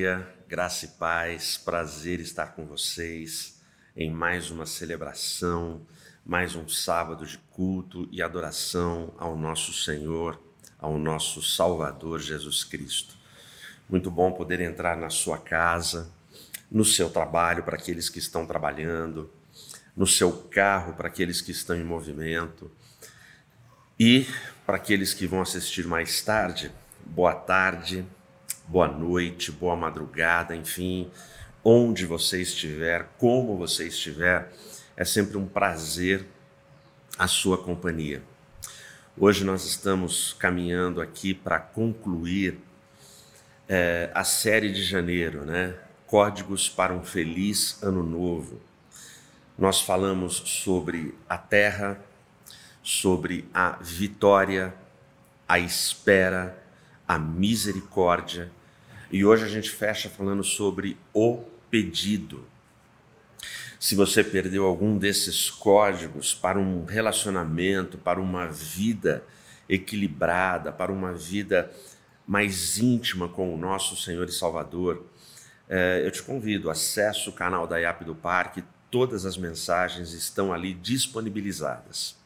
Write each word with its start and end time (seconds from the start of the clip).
dia, 0.00 0.26
graça 0.48 0.86
e 0.86 0.88
paz, 0.88 1.58
prazer 1.58 2.20
estar 2.20 2.54
com 2.54 2.64
vocês 2.64 3.60
em 3.94 4.10
mais 4.10 4.50
uma 4.50 4.64
celebração, 4.64 5.82
mais 6.24 6.56
um 6.56 6.66
sábado 6.66 7.26
de 7.26 7.36
culto 7.50 8.08
e 8.10 8.22
adoração 8.22 9.12
ao 9.18 9.36
nosso 9.36 9.74
Senhor, 9.74 10.40
ao 10.78 10.96
nosso 10.96 11.42
Salvador 11.42 12.18
Jesus 12.18 12.64
Cristo. 12.64 13.14
Muito 13.90 14.10
bom 14.10 14.32
poder 14.32 14.58
entrar 14.62 14.96
na 14.96 15.10
sua 15.10 15.36
casa, 15.36 16.10
no 16.70 16.82
seu 16.84 17.10
trabalho 17.10 17.62
para 17.62 17.76
aqueles 17.76 18.08
que 18.08 18.20
estão 18.20 18.46
trabalhando, 18.46 19.30
no 19.94 20.06
seu 20.06 20.32
carro 20.32 20.94
para 20.94 21.08
aqueles 21.08 21.42
que 21.42 21.50
estão 21.50 21.76
em 21.76 21.84
movimento 21.84 22.70
e 23.98 24.26
para 24.64 24.76
aqueles 24.76 25.12
que 25.12 25.26
vão 25.26 25.42
assistir 25.42 25.86
mais 25.86 26.22
tarde. 26.22 26.72
Boa 27.04 27.34
tarde 27.34 28.06
boa 28.70 28.86
noite, 28.86 29.50
boa 29.50 29.74
madrugada, 29.74 30.54
enfim, 30.54 31.10
onde 31.64 32.06
você 32.06 32.40
estiver, 32.40 33.08
como 33.18 33.56
você 33.56 33.88
estiver, 33.88 34.52
é 34.96 35.04
sempre 35.04 35.36
um 35.36 35.44
prazer 35.44 36.24
a 37.18 37.26
sua 37.26 37.58
companhia. 37.58 38.22
Hoje 39.18 39.42
nós 39.42 39.64
estamos 39.64 40.34
caminhando 40.34 41.00
aqui 41.00 41.34
para 41.34 41.58
concluir 41.58 42.60
é, 43.68 44.08
a 44.14 44.22
série 44.22 44.72
de 44.72 44.84
janeiro, 44.84 45.44
né? 45.44 45.74
Códigos 46.06 46.68
para 46.68 46.94
um 46.94 47.02
feliz 47.02 47.82
ano 47.82 48.04
novo. 48.04 48.60
Nós 49.58 49.80
falamos 49.80 50.36
sobre 50.36 51.12
a 51.28 51.36
terra, 51.36 52.00
sobre 52.84 53.48
a 53.52 53.70
vitória, 53.80 54.72
a 55.48 55.58
espera, 55.58 56.56
a 57.06 57.18
misericórdia 57.18 58.48
e 59.10 59.24
hoje 59.24 59.44
a 59.44 59.48
gente 59.48 59.70
fecha 59.70 60.08
falando 60.08 60.44
sobre 60.44 60.96
o 61.12 61.42
pedido. 61.70 62.46
Se 63.78 63.94
você 63.94 64.22
perdeu 64.22 64.64
algum 64.64 64.96
desses 64.96 65.50
códigos 65.50 66.34
para 66.34 66.58
um 66.58 66.84
relacionamento, 66.84 67.98
para 67.98 68.20
uma 68.20 68.46
vida 68.46 69.24
equilibrada, 69.68 70.70
para 70.70 70.92
uma 70.92 71.12
vida 71.12 71.70
mais 72.26 72.78
íntima 72.78 73.28
com 73.28 73.52
o 73.54 73.58
nosso 73.58 73.96
Senhor 73.96 74.28
e 74.28 74.32
Salvador, 74.32 75.04
é, 75.68 76.02
eu 76.04 76.10
te 76.10 76.22
convido, 76.22 76.70
acesse 76.70 77.28
o 77.28 77.32
canal 77.32 77.66
da 77.66 77.78
IAP 77.80 78.04
do 78.04 78.14
Parque, 78.14 78.62
todas 78.90 79.24
as 79.24 79.36
mensagens 79.36 80.12
estão 80.12 80.52
ali 80.52 80.74
disponibilizadas. 80.74 82.16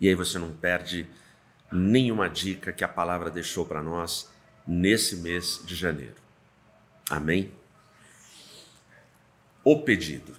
E 0.00 0.08
aí 0.08 0.14
você 0.14 0.38
não 0.38 0.52
perde 0.52 1.06
nenhuma 1.72 2.28
dica 2.28 2.72
que 2.72 2.84
a 2.84 2.88
palavra 2.88 3.30
deixou 3.30 3.66
para 3.66 3.82
nós 3.82 4.30
nesse 4.66 5.16
mês 5.16 5.62
de 5.64 5.74
janeiro. 5.74 6.16
Amém? 7.08 7.52
O 9.62 9.80
pedido. 9.80 10.36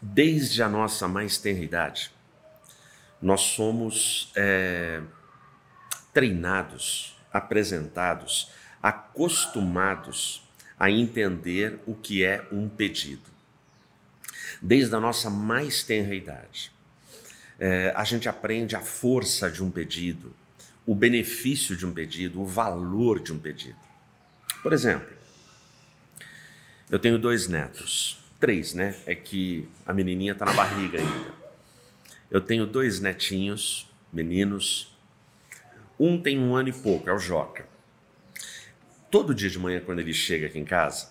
Desde 0.00 0.62
a 0.62 0.68
nossa 0.68 1.08
mais 1.08 1.38
tenra 1.38 1.62
idade, 1.62 2.12
nós 3.20 3.40
somos 3.40 4.30
é, 4.36 5.00
treinados, 6.12 7.16
apresentados, 7.32 8.50
acostumados 8.82 10.46
a 10.78 10.90
entender 10.90 11.80
o 11.86 11.94
que 11.94 12.22
é 12.24 12.46
um 12.52 12.68
pedido. 12.68 13.32
Desde 14.60 14.94
a 14.94 15.00
nossa 15.00 15.30
mais 15.30 15.82
tenra 15.82 16.14
idade, 16.14 16.70
é, 17.58 17.92
a 17.96 18.04
gente 18.04 18.28
aprende 18.28 18.76
a 18.76 18.80
força 18.80 19.50
de 19.50 19.62
um 19.62 19.70
pedido, 19.70 20.34
o 20.86 20.94
benefício 20.94 21.76
de 21.76 21.86
um 21.86 21.92
pedido, 21.92 22.40
o 22.40 22.46
valor 22.46 23.20
de 23.20 23.32
um 23.32 23.38
pedido. 23.38 23.78
Por 24.62 24.72
exemplo, 24.72 25.08
eu 26.90 26.98
tenho 26.98 27.18
dois 27.18 27.48
netos, 27.48 28.18
três, 28.38 28.74
né? 28.74 28.94
É 29.06 29.14
que 29.14 29.68
a 29.86 29.92
menininha 29.92 30.32
está 30.32 30.44
na 30.44 30.52
barriga 30.52 30.98
ainda. 30.98 31.34
Eu 32.30 32.40
tenho 32.40 32.66
dois 32.66 33.00
netinhos, 33.00 33.90
meninos. 34.12 34.94
Um 35.98 36.20
tem 36.20 36.38
um 36.38 36.54
ano 36.54 36.68
e 36.68 36.72
pouco, 36.72 37.08
é 37.08 37.12
o 37.12 37.18
Joca. 37.18 37.66
Todo 39.10 39.34
dia 39.34 39.48
de 39.48 39.58
manhã, 39.58 39.80
quando 39.80 40.00
ele 40.00 40.12
chega 40.12 40.46
aqui 40.46 40.58
em 40.58 40.64
casa, 40.64 41.10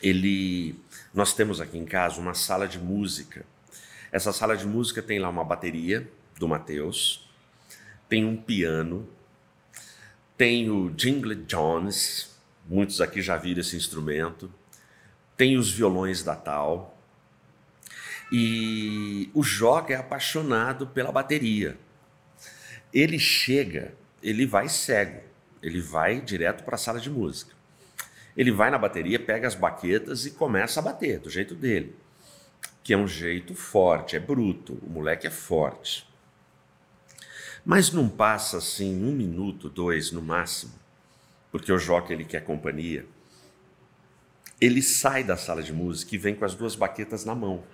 ele, 0.00 0.74
nós 1.14 1.32
temos 1.34 1.60
aqui 1.60 1.78
em 1.78 1.84
casa 1.84 2.20
uma 2.20 2.34
sala 2.34 2.66
de 2.66 2.78
música. 2.78 3.44
Essa 4.10 4.32
sala 4.32 4.56
de 4.56 4.66
música 4.66 5.02
tem 5.02 5.18
lá 5.18 5.28
uma 5.28 5.44
bateria 5.44 6.10
do 6.38 6.48
Mateus, 6.48 7.28
tem 8.12 8.26
um 8.26 8.36
piano, 8.36 9.08
tem 10.36 10.68
o 10.68 10.90
Jingle 10.90 11.34
Jones, 11.34 12.38
muitos 12.68 13.00
aqui 13.00 13.22
já 13.22 13.38
viram 13.38 13.62
esse 13.62 13.74
instrumento, 13.74 14.52
tem 15.34 15.56
os 15.56 15.70
violões 15.72 16.22
da 16.22 16.36
Tal, 16.36 17.02
e 18.30 19.30
o 19.32 19.42
Joga 19.42 19.94
é 19.94 19.96
apaixonado 19.96 20.86
pela 20.88 21.10
bateria. 21.10 21.78
Ele 22.92 23.18
chega, 23.18 23.94
ele 24.22 24.44
vai 24.44 24.68
cego, 24.68 25.22
ele 25.62 25.80
vai 25.80 26.20
direto 26.20 26.64
para 26.64 26.74
a 26.74 26.78
sala 26.78 27.00
de 27.00 27.08
música. 27.08 27.54
Ele 28.36 28.52
vai 28.52 28.70
na 28.70 28.76
bateria, 28.76 29.18
pega 29.18 29.48
as 29.48 29.54
baquetas 29.54 30.26
e 30.26 30.32
começa 30.32 30.80
a 30.80 30.82
bater 30.82 31.18
do 31.18 31.30
jeito 31.30 31.54
dele, 31.54 31.96
que 32.84 32.92
é 32.92 32.96
um 32.98 33.08
jeito 33.08 33.54
forte, 33.54 34.16
é 34.16 34.20
bruto, 34.20 34.78
o 34.82 34.90
moleque 34.90 35.26
é 35.26 35.30
forte. 35.30 36.11
Mas 37.64 37.92
não 37.92 38.08
passa 38.08 38.58
assim 38.58 39.04
um 39.04 39.12
minuto, 39.12 39.68
dois 39.68 40.10
no 40.10 40.20
máximo, 40.20 40.72
porque 41.50 41.72
o 41.72 41.78
Joca 41.78 42.12
ele 42.12 42.24
quer 42.24 42.44
companhia. 42.44 43.06
Ele 44.60 44.82
sai 44.82 45.22
da 45.22 45.36
sala 45.36 45.62
de 45.62 45.72
música 45.72 46.14
e 46.14 46.18
vem 46.18 46.34
com 46.34 46.44
as 46.44 46.54
duas 46.54 46.74
baquetas 46.74 47.24
na 47.24 47.34
mão. 47.34 47.64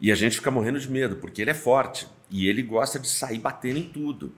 E 0.00 0.10
a 0.10 0.14
gente 0.14 0.36
fica 0.36 0.50
morrendo 0.50 0.80
de 0.80 0.90
medo, 0.90 1.16
porque 1.16 1.42
ele 1.42 1.50
é 1.50 1.54
forte 1.54 2.06
e 2.30 2.46
ele 2.46 2.62
gosta 2.62 2.98
de 2.98 3.08
sair 3.08 3.38
batendo 3.38 3.78
em 3.78 3.88
tudo. 3.88 4.34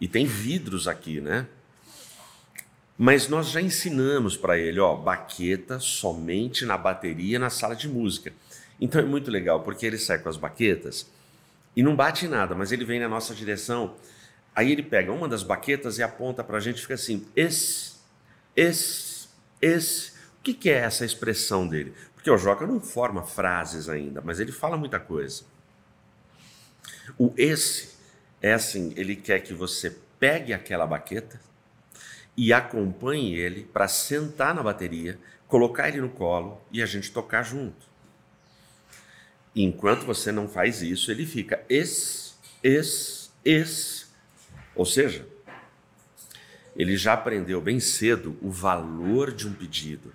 E 0.00 0.06
tem 0.06 0.26
vidros 0.26 0.86
aqui, 0.86 1.20
né? 1.20 1.46
Mas 2.96 3.28
nós 3.28 3.50
já 3.50 3.60
ensinamos 3.60 4.36
para 4.36 4.58
ele, 4.58 4.80
ó, 4.80 4.96
baqueta 4.96 5.78
somente 5.78 6.64
na 6.64 6.76
bateria 6.76 7.38
na 7.38 7.48
sala 7.48 7.74
de 7.74 7.88
música. 7.88 8.32
Então 8.80 9.00
é 9.00 9.04
muito 9.04 9.30
legal, 9.30 9.62
porque 9.62 9.86
ele 9.86 9.98
sai 9.98 10.18
com 10.18 10.28
as 10.28 10.36
baquetas 10.36 11.06
e 11.78 11.82
não 11.82 11.94
bate 11.94 12.26
em 12.26 12.28
nada, 12.28 12.56
mas 12.56 12.72
ele 12.72 12.84
vem 12.84 12.98
na 12.98 13.08
nossa 13.08 13.32
direção. 13.32 13.94
Aí 14.52 14.72
ele 14.72 14.82
pega 14.82 15.12
uma 15.12 15.28
das 15.28 15.44
baquetas 15.44 15.96
e 15.96 16.02
aponta 16.02 16.42
para 16.42 16.56
a 16.56 16.60
gente 16.60 16.78
e 16.78 16.82
fica 16.82 16.94
assim: 16.94 17.24
esse, 17.36 17.92
esse, 18.56 19.28
esse. 19.62 20.10
O 20.10 20.42
que, 20.42 20.54
que 20.54 20.70
é 20.70 20.78
essa 20.78 21.04
expressão 21.04 21.68
dele? 21.68 21.94
Porque 22.16 22.28
o 22.32 22.36
Joca 22.36 22.66
não 22.66 22.80
forma 22.80 23.22
frases 23.22 23.88
ainda, 23.88 24.20
mas 24.20 24.40
ele 24.40 24.50
fala 24.50 24.76
muita 24.76 24.98
coisa. 24.98 25.44
O 27.16 27.32
esse 27.36 27.90
é 28.42 28.54
assim: 28.54 28.92
ele 28.96 29.14
quer 29.14 29.38
que 29.38 29.54
você 29.54 29.96
pegue 30.18 30.52
aquela 30.52 30.84
baqueta 30.84 31.40
e 32.36 32.52
acompanhe 32.52 33.36
ele 33.36 33.62
para 33.62 33.86
sentar 33.86 34.52
na 34.52 34.64
bateria, 34.64 35.16
colocar 35.46 35.86
ele 35.86 36.00
no 36.00 36.10
colo 36.10 36.60
e 36.72 36.82
a 36.82 36.86
gente 36.86 37.12
tocar 37.12 37.44
junto. 37.44 37.87
Enquanto 39.54 40.04
você 40.04 40.30
não 40.30 40.48
faz 40.48 40.82
isso, 40.82 41.10
ele 41.10 41.26
fica 41.26 41.64
es, 41.68 42.38
es, 42.62 43.32
es. 43.44 44.12
Ou 44.74 44.86
seja, 44.86 45.26
ele 46.76 46.96
já 46.96 47.14
aprendeu 47.14 47.60
bem 47.60 47.80
cedo 47.80 48.38
o 48.40 48.50
valor 48.50 49.32
de 49.32 49.48
um 49.48 49.52
pedido. 49.52 50.12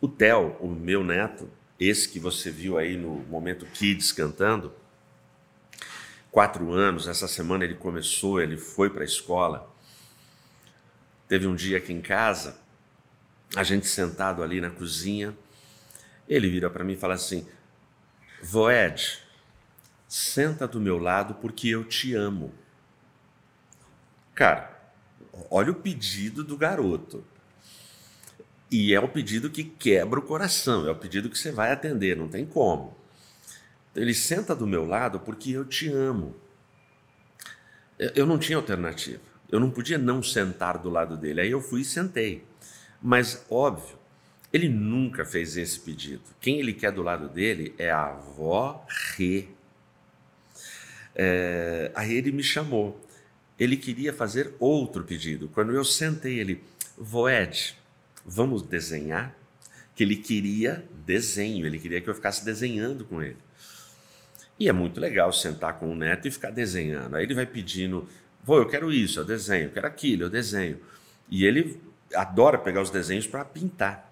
O 0.00 0.06
Theo, 0.06 0.56
o 0.60 0.68
meu 0.68 1.02
neto, 1.02 1.50
esse 1.78 2.08
que 2.08 2.20
você 2.20 2.50
viu 2.50 2.76
aí 2.76 2.96
no 2.96 3.16
momento 3.28 3.64
Kids 3.64 4.12
cantando, 4.12 4.72
quatro 6.30 6.72
anos, 6.72 7.08
essa 7.08 7.26
semana 7.26 7.64
ele 7.64 7.74
começou, 7.74 8.40
ele 8.40 8.58
foi 8.58 8.90
para 8.90 9.02
a 9.02 9.04
escola. 9.04 9.74
Teve 11.26 11.46
um 11.46 11.54
dia 11.54 11.78
aqui 11.78 11.92
em 11.92 12.02
casa, 12.02 12.60
a 13.56 13.62
gente 13.62 13.86
sentado 13.86 14.42
ali 14.42 14.60
na 14.60 14.70
cozinha, 14.70 15.34
ele 16.28 16.48
vira 16.48 16.68
para 16.68 16.84
mim 16.84 16.92
e 16.92 16.96
fala 16.96 17.14
assim: 17.14 17.46
Voed, 18.42 19.18
senta 20.08 20.66
do 20.66 20.80
meu 20.80 20.98
lado 20.98 21.34
porque 21.34 21.68
eu 21.68 21.84
te 21.84 22.14
amo. 22.14 22.52
Cara, 24.34 24.92
olha 25.50 25.72
o 25.72 25.74
pedido 25.74 26.42
do 26.42 26.56
garoto. 26.56 27.24
E 28.70 28.94
é 28.94 29.00
o 29.00 29.08
pedido 29.08 29.50
que 29.50 29.64
quebra 29.64 30.20
o 30.20 30.22
coração, 30.22 30.86
é 30.86 30.90
o 30.90 30.96
pedido 30.96 31.28
que 31.28 31.36
você 31.36 31.50
vai 31.50 31.72
atender, 31.72 32.16
não 32.16 32.28
tem 32.28 32.46
como. 32.46 32.96
Ele 33.94 34.14
senta 34.14 34.54
do 34.54 34.66
meu 34.66 34.86
lado 34.86 35.20
porque 35.20 35.50
eu 35.50 35.64
te 35.64 35.88
amo. 35.88 36.36
Eu 37.98 38.24
não 38.24 38.38
tinha 38.38 38.56
alternativa. 38.56 39.20
Eu 39.50 39.60
não 39.60 39.70
podia 39.70 39.98
não 39.98 40.22
sentar 40.22 40.78
do 40.78 40.88
lado 40.88 41.16
dele. 41.16 41.40
Aí 41.40 41.50
eu 41.50 41.60
fui 41.60 41.80
e 41.80 41.84
sentei. 41.84 42.44
Mas, 43.02 43.44
óbvio, 43.50 43.98
ele 44.52 44.68
nunca 44.68 45.24
fez 45.24 45.56
esse 45.56 45.78
pedido. 45.78 46.22
Quem 46.40 46.58
ele 46.58 46.72
quer 46.72 46.90
do 46.90 47.02
lado 47.02 47.28
dele 47.28 47.74
é 47.78 47.90
a 47.90 48.06
avó 48.06 48.84
Rê. 49.16 49.48
É, 51.14 51.92
aí 51.94 52.14
ele 52.14 52.32
me 52.32 52.42
chamou. 52.42 53.00
Ele 53.58 53.76
queria 53.76 54.12
fazer 54.12 54.54
outro 54.58 55.04
pedido. 55.04 55.48
Quando 55.48 55.72
eu 55.72 55.84
sentei, 55.84 56.40
ele, 56.40 56.62
Voed, 56.96 57.76
vamos 58.24 58.62
desenhar? 58.62 59.36
Que 59.94 60.02
ele 60.02 60.16
queria 60.16 60.84
desenho, 61.04 61.66
ele 61.66 61.78
queria 61.78 62.00
que 62.00 62.08
eu 62.08 62.14
ficasse 62.14 62.44
desenhando 62.44 63.04
com 63.04 63.22
ele. 63.22 63.36
E 64.58 64.68
é 64.68 64.72
muito 64.72 64.98
legal 64.98 65.32
sentar 65.32 65.78
com 65.78 65.90
o 65.90 65.94
neto 65.94 66.26
e 66.26 66.30
ficar 66.30 66.50
desenhando. 66.50 67.16
Aí 67.16 67.24
ele 67.24 67.34
vai 67.34 67.46
pedindo, 67.46 68.08
vou, 68.42 68.58
eu 68.58 68.66
quero 68.66 68.92
isso, 68.92 69.20
eu 69.20 69.24
desenho, 69.24 69.64
eu 69.64 69.70
quero 69.70 69.86
aquilo, 69.86 70.24
eu 70.24 70.30
desenho. 70.30 70.80
E 71.30 71.44
ele 71.44 71.80
adora 72.14 72.58
pegar 72.58 72.82
os 72.82 72.90
desenhos 72.90 73.26
para 73.26 73.44
pintar. 73.44 74.09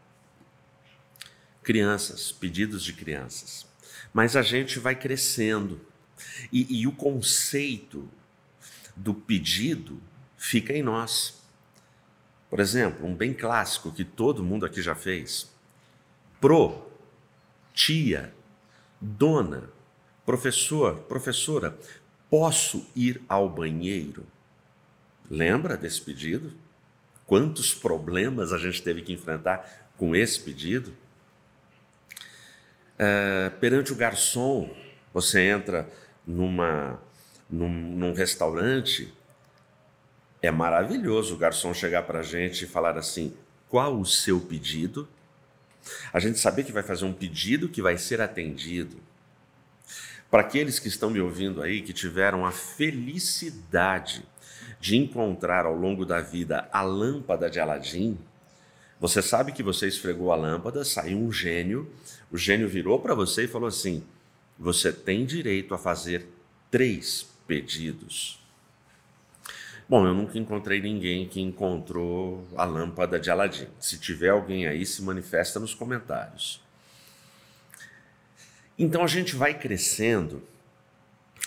Crianças, 1.68 2.32
pedidos 2.32 2.82
de 2.82 2.94
crianças. 2.94 3.66
Mas 4.10 4.34
a 4.34 4.40
gente 4.40 4.78
vai 4.78 4.94
crescendo. 4.94 5.78
E, 6.50 6.80
e 6.80 6.86
o 6.86 6.92
conceito 6.92 8.08
do 8.96 9.12
pedido 9.12 10.00
fica 10.38 10.72
em 10.72 10.82
nós. 10.82 11.42
Por 12.48 12.58
exemplo, 12.58 13.06
um 13.06 13.14
bem 13.14 13.34
clássico 13.34 13.92
que 13.92 14.02
todo 14.02 14.42
mundo 14.42 14.64
aqui 14.64 14.80
já 14.80 14.94
fez: 14.94 15.52
pro, 16.40 16.90
tia, 17.74 18.32
dona, 18.98 19.68
professor, 20.24 21.00
professora, 21.00 21.78
posso 22.30 22.86
ir 22.96 23.20
ao 23.28 23.46
banheiro? 23.46 24.26
Lembra 25.30 25.76
desse 25.76 26.00
pedido? 26.00 26.50
Quantos 27.26 27.74
problemas 27.74 28.54
a 28.54 28.58
gente 28.58 28.82
teve 28.82 29.02
que 29.02 29.12
enfrentar 29.12 29.92
com 29.98 30.16
esse 30.16 30.40
pedido? 30.40 30.96
É, 32.98 33.50
perante 33.60 33.92
o 33.92 33.96
garçom, 33.96 34.68
você 35.14 35.40
entra 35.40 35.88
numa, 36.26 37.00
num, 37.48 37.68
num 37.68 38.12
restaurante, 38.12 39.12
é 40.42 40.50
maravilhoso 40.50 41.34
o 41.34 41.38
garçom 41.38 41.72
chegar 41.72 42.02
para 42.02 42.20
a 42.20 42.22
gente 42.22 42.64
e 42.64 42.68
falar 42.68 42.98
assim: 42.98 43.34
qual 43.68 43.98
o 43.98 44.04
seu 44.04 44.40
pedido? 44.40 45.08
A 46.12 46.18
gente 46.18 46.38
saber 46.38 46.64
que 46.64 46.72
vai 46.72 46.82
fazer 46.82 47.04
um 47.04 47.12
pedido 47.12 47.68
que 47.68 47.80
vai 47.80 47.96
ser 47.96 48.20
atendido. 48.20 48.96
Para 50.30 50.42
aqueles 50.42 50.78
que 50.78 50.88
estão 50.88 51.08
me 51.08 51.20
ouvindo 51.20 51.62
aí, 51.62 51.80
que 51.80 51.92
tiveram 51.92 52.44
a 52.44 52.52
felicidade 52.52 54.24
de 54.78 54.96
encontrar 54.96 55.64
ao 55.64 55.74
longo 55.74 56.04
da 56.04 56.20
vida 56.20 56.68
a 56.70 56.82
lâmpada 56.82 57.48
de 57.48 57.58
Aladim, 57.58 58.18
você 59.00 59.22
sabe 59.22 59.52
que 59.52 59.62
você 59.62 59.86
esfregou 59.86 60.32
a 60.32 60.36
lâmpada, 60.36 60.84
saiu 60.84 61.18
um 61.18 61.32
gênio, 61.32 61.90
o 62.30 62.36
gênio 62.36 62.68
virou 62.68 63.00
para 63.00 63.14
você 63.14 63.44
e 63.44 63.48
falou 63.48 63.68
assim: 63.68 64.04
você 64.58 64.92
tem 64.92 65.24
direito 65.24 65.74
a 65.74 65.78
fazer 65.78 66.26
três 66.70 67.28
pedidos. 67.46 68.38
Bom, 69.88 70.06
eu 70.06 70.12
nunca 70.12 70.38
encontrei 70.38 70.82
ninguém 70.82 71.26
que 71.26 71.40
encontrou 71.40 72.46
a 72.56 72.64
lâmpada 72.64 73.18
de 73.18 73.30
Aladim. 73.30 73.68
Se 73.80 73.98
tiver 73.98 74.28
alguém 74.28 74.66
aí, 74.66 74.84
se 74.84 75.00
manifesta 75.00 75.58
nos 75.58 75.74
comentários. 75.74 76.60
Então 78.78 79.02
a 79.02 79.06
gente 79.06 79.34
vai 79.34 79.58
crescendo 79.58 80.42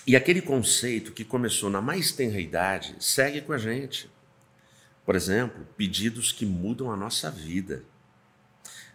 e 0.06 0.16
aquele 0.16 0.42
conceito 0.42 1.12
que 1.12 1.24
começou 1.24 1.69
na 1.69 1.80
mais 1.80 2.12
tenra 2.12 2.39
idade 2.39 2.95
segue 3.00 3.42
com 3.42 3.54
a 3.54 3.57
gente. 3.57 4.10
Por 5.06 5.16
exemplo, 5.16 5.68
pedidos 5.77 6.31
que 6.31 6.45
mudam 6.45 6.92
a 6.92 6.98
nossa 6.98 7.30
vida, 7.30 7.84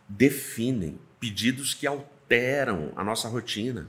definem, 0.08 0.98
pedidos 1.20 1.74
que 1.74 1.86
alteram 1.86 2.92
a 2.96 3.04
nossa 3.04 3.28
rotina. 3.28 3.88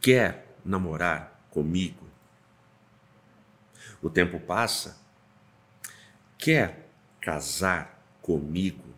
Quer 0.00 0.56
namorar 0.64 1.46
comigo? 1.50 2.06
O 4.00 4.08
tempo 4.08 4.38
passa. 4.38 4.98
Quer 6.38 6.88
casar 7.20 8.02
comigo? 8.22 8.94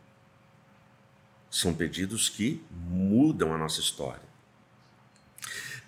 São 1.50 1.75
pedidos 1.75 2.28
que 2.28 2.62
mudam 2.70 3.55
a 3.55 3.58
nossa 3.58 3.81
história. 3.81 4.28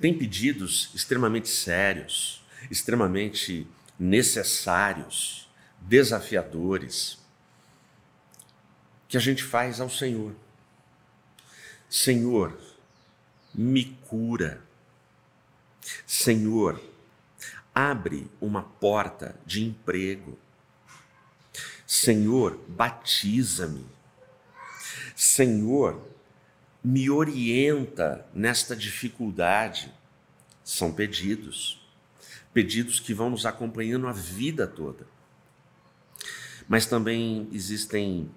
Tem 0.00 0.17
pedidos 0.17 0.90
extremamente 0.94 1.49
sérios, 1.50 2.43
extremamente 2.70 3.67
necessários, 3.99 5.50
desafiadores, 5.78 7.19
que 9.10 9.16
a 9.16 9.20
gente 9.20 9.42
faz 9.42 9.80
ao 9.80 9.90
Senhor. 9.90 10.36
Senhor, 11.90 12.56
me 13.52 13.84
cura. 14.06 14.62
Senhor, 16.06 16.80
abre 17.74 18.30
uma 18.40 18.62
porta 18.62 19.34
de 19.44 19.64
emprego. 19.64 20.38
Senhor, 21.84 22.56
batiza-me. 22.68 23.84
Senhor, 25.16 26.08
me 26.82 27.10
orienta 27.10 28.24
nesta 28.32 28.76
dificuldade. 28.76 29.92
São 30.62 30.92
pedidos, 30.92 31.84
pedidos 32.54 33.00
que 33.00 33.12
vão 33.12 33.28
nos 33.28 33.44
acompanhando 33.44 34.06
a 34.06 34.12
vida 34.12 34.68
toda. 34.68 35.04
Mas 36.68 36.86
também 36.86 37.48
existem 37.52 38.30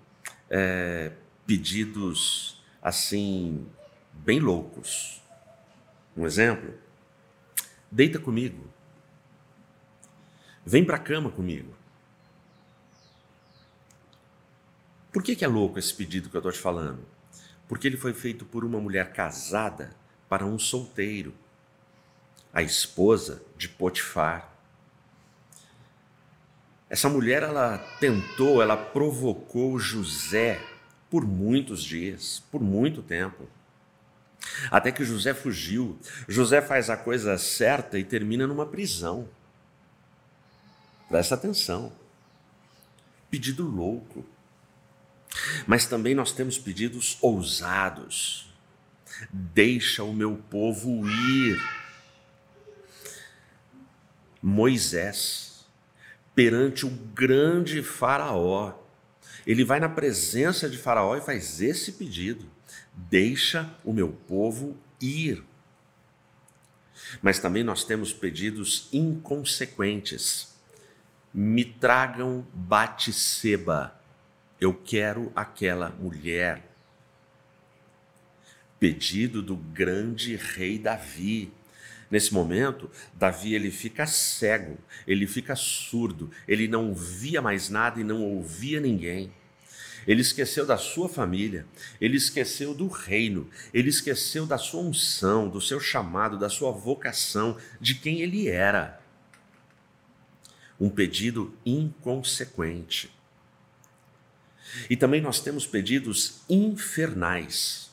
é, 0.56 1.12
pedidos 1.48 2.64
assim, 2.80 3.68
bem 4.12 4.40
loucos. 4.40 5.20
Um 6.16 6.28
exemplo? 6.28 6.76
Deita 7.90 8.20
comigo. 8.20 8.72
Vem 10.64 10.86
para 10.86 10.98
a 10.98 11.00
cama 11.00 11.32
comigo. 11.32 11.74
Por 15.12 15.24
que, 15.24 15.36
que 15.36 15.44
é 15.44 15.48
louco 15.48 15.80
esse 15.80 15.94
pedido 15.94 16.30
que 16.30 16.36
eu 16.36 16.40
estou 16.40 16.52
te 16.52 16.60
falando? 16.60 17.04
Porque 17.68 17.88
ele 17.88 17.98
foi 17.98 18.14
feito 18.14 18.46
por 18.46 18.64
uma 18.64 18.80
mulher 18.80 19.12
casada 19.12 19.90
para 20.30 20.46
um 20.46 20.60
solteiro, 20.60 21.34
a 22.54 22.62
esposa 22.62 23.42
de 23.58 23.68
Potifar. 23.68 24.53
Essa 26.94 27.10
mulher, 27.10 27.42
ela 27.42 27.80
tentou, 28.00 28.62
ela 28.62 28.78
provocou 28.78 29.80
José 29.80 30.64
por 31.10 31.26
muitos 31.26 31.84
dias, 31.84 32.44
por 32.52 32.62
muito 32.62 33.02
tempo. 33.02 33.50
Até 34.70 34.92
que 34.92 35.04
José 35.04 35.34
fugiu. 35.34 35.98
José 36.28 36.62
faz 36.62 36.92
a 36.92 36.96
coisa 36.96 37.36
certa 37.40 37.98
e 37.98 38.04
termina 38.04 38.46
numa 38.46 38.68
prisão. 38.68 39.28
Presta 41.10 41.34
atenção. 41.34 41.92
Pedido 43.28 43.66
louco. 43.66 44.24
Mas 45.66 45.88
também 45.88 46.14
nós 46.14 46.32
temos 46.32 46.60
pedidos 46.60 47.18
ousados. 47.20 48.54
Deixa 49.32 50.04
o 50.04 50.14
meu 50.14 50.36
povo 50.48 51.10
ir. 51.10 51.60
Moisés, 54.40 55.53
perante 56.36 56.86
o 56.86 56.90
grande 56.90 57.84
Faraó, 57.84 58.74
ele 59.46 59.64
vai 59.64 59.80
na 59.80 59.90
presença 59.90 60.70
de 60.70 60.78
Faraó 60.78 61.16
e 61.16 61.22
faz 61.22 61.62
esse 61.62 61.94
pedido: 61.94 62.46
deixa 62.94 63.70
o 63.84 63.94
meu 63.94 64.10
povo 64.10 64.78
ir. 65.02 65.44
Mas 67.22 67.40
também 67.40 67.64
nós 67.64 67.84
temos 67.84 68.14
pedidos 68.14 68.88
inconsequentes. 68.92 70.54
Me 71.34 71.66
tragam 71.66 72.46
Batseba. 72.54 74.00
Eu 74.60 74.74
quero 74.74 75.32
aquela 75.36 75.90
mulher. 75.90 76.64
Pedido 78.80 79.42
do 79.42 79.56
grande 79.56 80.36
rei 80.36 80.78
Davi. 80.78 81.52
Nesse 82.14 82.32
momento, 82.32 82.92
Davi 83.16 83.56
ele 83.56 83.72
fica 83.72 84.06
cego, 84.06 84.78
ele 85.08 85.26
fica 85.26 85.56
surdo, 85.56 86.30
ele 86.48 86.68
não 86.68 86.94
via 86.94 87.42
mais 87.42 87.72
nada 87.72 88.00
e 88.00 88.04
não 88.04 88.22
ouvia 88.22 88.80
ninguém. 88.80 89.34
Ele 90.06 90.22
esqueceu 90.22 90.64
da 90.64 90.78
sua 90.78 91.10
família, 91.10 91.66
ele 92.00 92.16
esqueceu 92.16 92.76
do 92.76 92.88
reino, 92.88 93.50
ele 93.74 93.90
esqueceu 93.90 94.46
da 94.46 94.60
sua 94.60 94.82
unção, 94.82 95.50
do 95.50 95.60
seu 95.60 95.80
chamado, 95.80 96.38
da 96.38 96.50
sua 96.50 96.72
vocação, 96.72 97.58
de 97.82 97.96
quem 97.96 98.22
ele 98.22 98.48
era. 98.48 99.02
Um 100.80 100.92
pedido 100.92 101.58
inconsequente. 101.66 103.12
E 104.88 104.96
também 104.96 105.20
nós 105.20 105.40
temos 105.40 105.66
pedidos 105.66 106.44
infernais. 106.48 107.90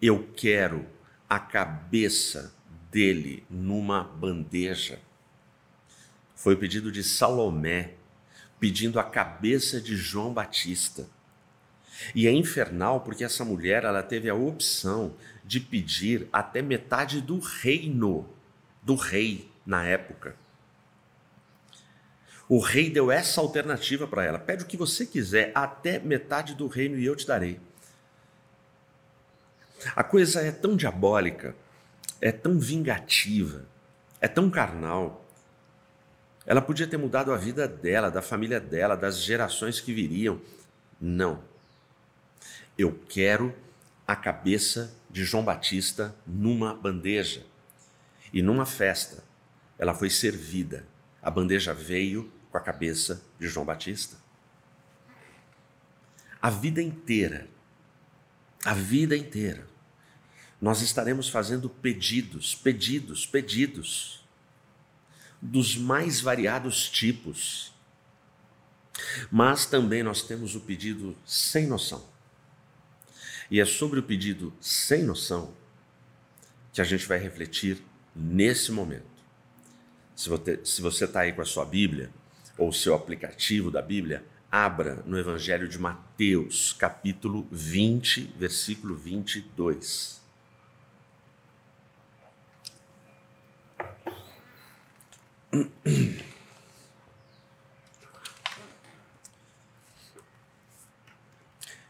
Eu 0.00 0.26
quero 0.34 0.95
a 1.28 1.38
cabeça 1.38 2.54
dele 2.90 3.44
numa 3.50 4.04
bandeja. 4.04 5.00
Foi 6.34 6.54
o 6.54 6.58
pedido 6.58 6.92
de 6.92 7.02
Salomé 7.02 7.94
pedindo 8.58 8.98
a 8.98 9.04
cabeça 9.04 9.80
de 9.80 9.96
João 9.96 10.32
Batista. 10.32 11.08
E 12.14 12.26
é 12.26 12.32
infernal 12.32 13.00
porque 13.00 13.24
essa 13.24 13.44
mulher 13.44 13.84
ela 13.84 14.02
teve 14.02 14.28
a 14.28 14.34
opção 14.34 15.14
de 15.44 15.60
pedir 15.60 16.28
até 16.32 16.60
metade 16.60 17.20
do 17.20 17.38
reino 17.38 18.28
do 18.82 18.94
rei 18.94 19.50
na 19.64 19.84
época. 19.84 20.36
O 22.48 22.60
rei 22.60 22.90
deu 22.90 23.10
essa 23.10 23.40
alternativa 23.40 24.06
para 24.06 24.24
ela: 24.24 24.38
pede 24.38 24.62
o 24.62 24.66
que 24.66 24.76
você 24.76 25.04
quiser, 25.04 25.50
até 25.54 25.98
metade 25.98 26.54
do 26.54 26.68
reino 26.68 26.96
e 26.98 27.04
eu 27.04 27.16
te 27.16 27.26
darei. 27.26 27.58
A 29.94 30.02
coisa 30.02 30.40
é 30.40 30.50
tão 30.50 30.76
diabólica, 30.76 31.54
é 32.20 32.32
tão 32.32 32.58
vingativa, 32.58 33.66
é 34.20 34.28
tão 34.28 34.50
carnal. 34.50 35.24
Ela 36.46 36.62
podia 36.62 36.86
ter 36.86 36.96
mudado 36.96 37.32
a 37.32 37.36
vida 37.36 37.66
dela, 37.66 38.10
da 38.10 38.22
família 38.22 38.60
dela, 38.60 38.96
das 38.96 39.20
gerações 39.20 39.80
que 39.80 39.92
viriam. 39.92 40.40
Não. 41.00 41.42
Eu 42.78 42.98
quero 43.08 43.54
a 44.06 44.14
cabeça 44.14 44.94
de 45.10 45.24
João 45.24 45.44
Batista 45.44 46.14
numa 46.26 46.74
bandeja. 46.74 47.44
E 48.32 48.42
numa 48.42 48.66
festa, 48.66 49.24
ela 49.78 49.94
foi 49.94 50.10
servida. 50.10 50.86
A 51.22 51.30
bandeja 51.30 51.74
veio 51.74 52.30
com 52.50 52.58
a 52.58 52.60
cabeça 52.60 53.22
de 53.38 53.48
João 53.48 53.66
Batista. 53.66 54.16
A 56.40 56.50
vida 56.50 56.80
inteira, 56.80 57.48
a 58.64 58.74
vida 58.74 59.16
inteira, 59.16 59.66
nós 60.60 60.80
estaremos 60.80 61.28
fazendo 61.28 61.68
pedidos, 61.68 62.54
pedidos, 62.54 63.26
pedidos, 63.26 64.24
dos 65.40 65.76
mais 65.76 66.20
variados 66.20 66.88
tipos. 66.88 67.72
Mas 69.30 69.66
também 69.66 70.02
nós 70.02 70.22
temos 70.22 70.54
o 70.54 70.60
pedido 70.60 71.16
sem 71.24 71.66
noção. 71.66 72.06
E 73.50 73.60
é 73.60 73.64
sobre 73.64 74.00
o 74.00 74.02
pedido 74.02 74.52
sem 74.60 75.02
noção 75.04 75.54
que 76.72 76.80
a 76.80 76.84
gente 76.84 77.06
vai 77.06 77.18
refletir 77.18 77.82
nesse 78.14 78.72
momento. 78.72 79.04
Se 80.14 80.80
você 80.80 81.04
está 81.04 81.20
aí 81.20 81.32
com 81.32 81.42
a 81.42 81.46
sua 81.46 81.64
Bíblia, 81.64 82.10
ou 82.56 82.70
o 82.70 82.72
seu 82.72 82.94
aplicativo 82.94 83.70
da 83.70 83.82
Bíblia, 83.82 84.24
abra 84.50 85.02
no 85.06 85.18
Evangelho 85.18 85.68
de 85.68 85.78
Mateus, 85.78 86.72
capítulo 86.72 87.46
20, 87.50 88.34
versículo 88.38 88.94
22. 88.94 90.20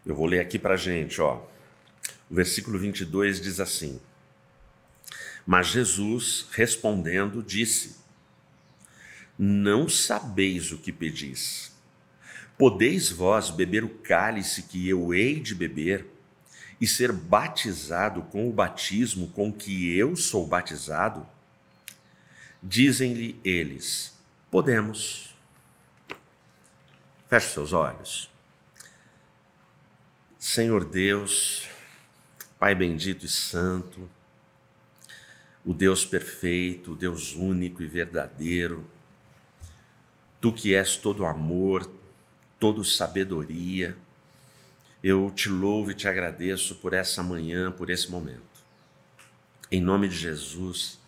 Eu 0.05 0.15
vou 0.15 0.27
ler 0.27 0.41
aqui 0.41 0.59
para 0.59 0.75
a 0.75 0.77
gente, 0.77 1.21
ó. 1.21 1.45
O 2.31 2.35
versículo 2.35 2.79
22 2.79 3.41
diz 3.41 3.61
assim: 3.61 4.01
Mas 5.45 5.67
Jesus, 5.67 6.47
respondendo, 6.53 7.43
disse: 7.43 7.97
Não 9.37 9.89
sabeis 9.89 10.71
o 10.73 10.79
que 10.79 10.93
pedis. 10.93 11.76
Podeis 12.59 13.11
vós 13.11 13.51
beber 13.51 13.85
o 13.85 13.89
cálice 13.89 14.63
que 14.63 14.89
eu 14.89 15.13
hei 15.13 15.41
de 15.41 15.55
beber 15.55 16.07
e 16.81 16.87
ser 16.87 17.13
batizado 17.13 18.23
com 18.23 18.49
o 18.49 18.53
batismo 18.53 19.29
com 19.29 19.53
que 19.53 19.95
eu 19.95 20.17
sou 20.17 20.47
batizado? 20.47 21.27
Dizem-lhe 22.63 23.39
eles: 23.45 24.17
Podemos. 24.51 25.35
Feche 27.29 27.53
seus 27.53 27.73
olhos. 27.73 28.31
Senhor 30.39 30.85
Deus, 30.85 31.69
Pai 32.59 32.75
bendito 32.75 33.27
e 33.27 33.29
santo, 33.29 34.09
o 35.65 35.75
Deus 35.75 36.07
perfeito, 36.07 36.93
o 36.93 36.97
Deus 36.97 37.35
único 37.35 37.83
e 37.83 37.87
verdadeiro, 37.87 38.89
Tu 40.41 40.53
que 40.53 40.75
és 40.75 40.97
todo 40.97 41.27
amor, 41.27 41.91
todo 42.59 42.85
sabedoria, 42.85 43.97
eu 45.03 45.31
te 45.31 45.49
louvo 45.49 45.91
e 45.91 45.95
te 45.95 46.09
agradeço 46.09 46.77
por 46.77 46.93
essa 46.93 47.23
manhã, 47.23 47.71
por 47.71 47.91
esse 47.91 48.11
momento. 48.11 48.43
Em 49.71 49.81
nome 49.81 50.09
de 50.09 50.17
Jesus, 50.17 50.99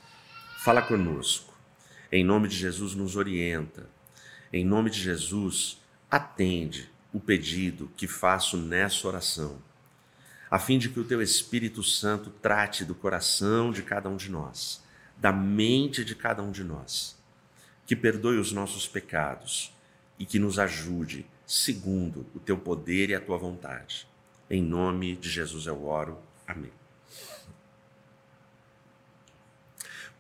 fala 0.58 0.82
conosco. 0.82 1.54
Em 2.10 2.24
nome 2.24 2.48
de 2.48 2.56
Jesus, 2.56 2.94
nos 2.94 3.16
orienta. 3.16 3.88
Em 4.52 4.64
nome 4.64 4.90
de 4.90 5.00
Jesus, 5.00 5.78
atende 6.10 6.90
o 7.12 7.20
pedido 7.20 7.90
que 7.96 8.06
faço 8.06 8.56
nessa 8.56 9.06
oração, 9.06 9.58
a 10.50 10.58
fim 10.58 10.78
de 10.78 10.88
que 10.88 11.00
o 11.00 11.04
teu 11.04 11.20
Espírito 11.20 11.82
Santo 11.82 12.30
trate 12.30 12.84
do 12.84 12.94
coração 12.94 13.70
de 13.70 13.82
cada 13.82 14.08
um 14.08 14.16
de 14.16 14.30
nós, 14.30 14.82
da 15.16 15.32
mente 15.32 16.04
de 16.04 16.14
cada 16.14 16.42
um 16.42 16.50
de 16.50 16.64
nós, 16.64 17.16
que 17.86 17.96
perdoe 17.96 18.38
os 18.38 18.52
nossos 18.52 18.86
pecados 18.86 19.74
e 20.18 20.24
que 20.24 20.38
nos 20.38 20.58
ajude 20.58 21.26
segundo 21.48 22.24
o 22.34 22.38
teu 22.38 22.56
poder 22.56 23.10
e 23.10 23.14
a 23.16 23.20
tua 23.20 23.38
vontade. 23.38 24.06
Em 24.48 24.62
nome 24.62 25.16
de 25.16 25.28
Jesus 25.28 25.66
eu 25.66 25.84
oro. 25.84 26.16
Amém. 26.46 26.72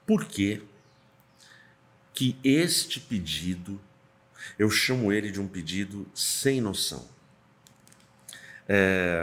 Por 0.04 0.24
que 0.24 0.66
que 2.14 2.36
este 2.42 2.98
pedido 2.98 3.80
eu 4.58 4.70
chamo 4.70 5.12
ele 5.12 5.30
de 5.30 5.40
um 5.40 5.46
pedido 5.46 6.06
sem 6.14 6.60
noção. 6.60 7.08
É... 8.68 9.22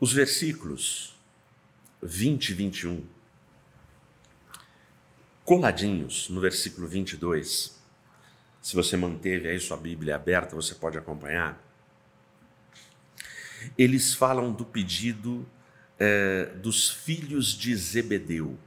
Os 0.00 0.12
versículos 0.12 1.14
20 2.02 2.48
e 2.48 2.54
21, 2.54 3.06
coladinhos 5.44 6.28
no 6.28 6.40
versículo 6.40 6.86
22, 6.86 7.78
se 8.64 8.74
você 8.74 8.96
manteve 8.96 9.46
aí 9.46 9.60
sua 9.60 9.76
Bíblia 9.76 10.14
aberta, 10.14 10.56
você 10.56 10.74
pode 10.74 10.96
acompanhar. 10.96 11.62
Eles 13.76 14.14
falam 14.14 14.50
do 14.50 14.64
pedido 14.64 15.46
é, 15.98 16.46
dos 16.46 16.88
filhos 16.88 17.48
de 17.48 17.76
Zebedeu, 17.76 18.58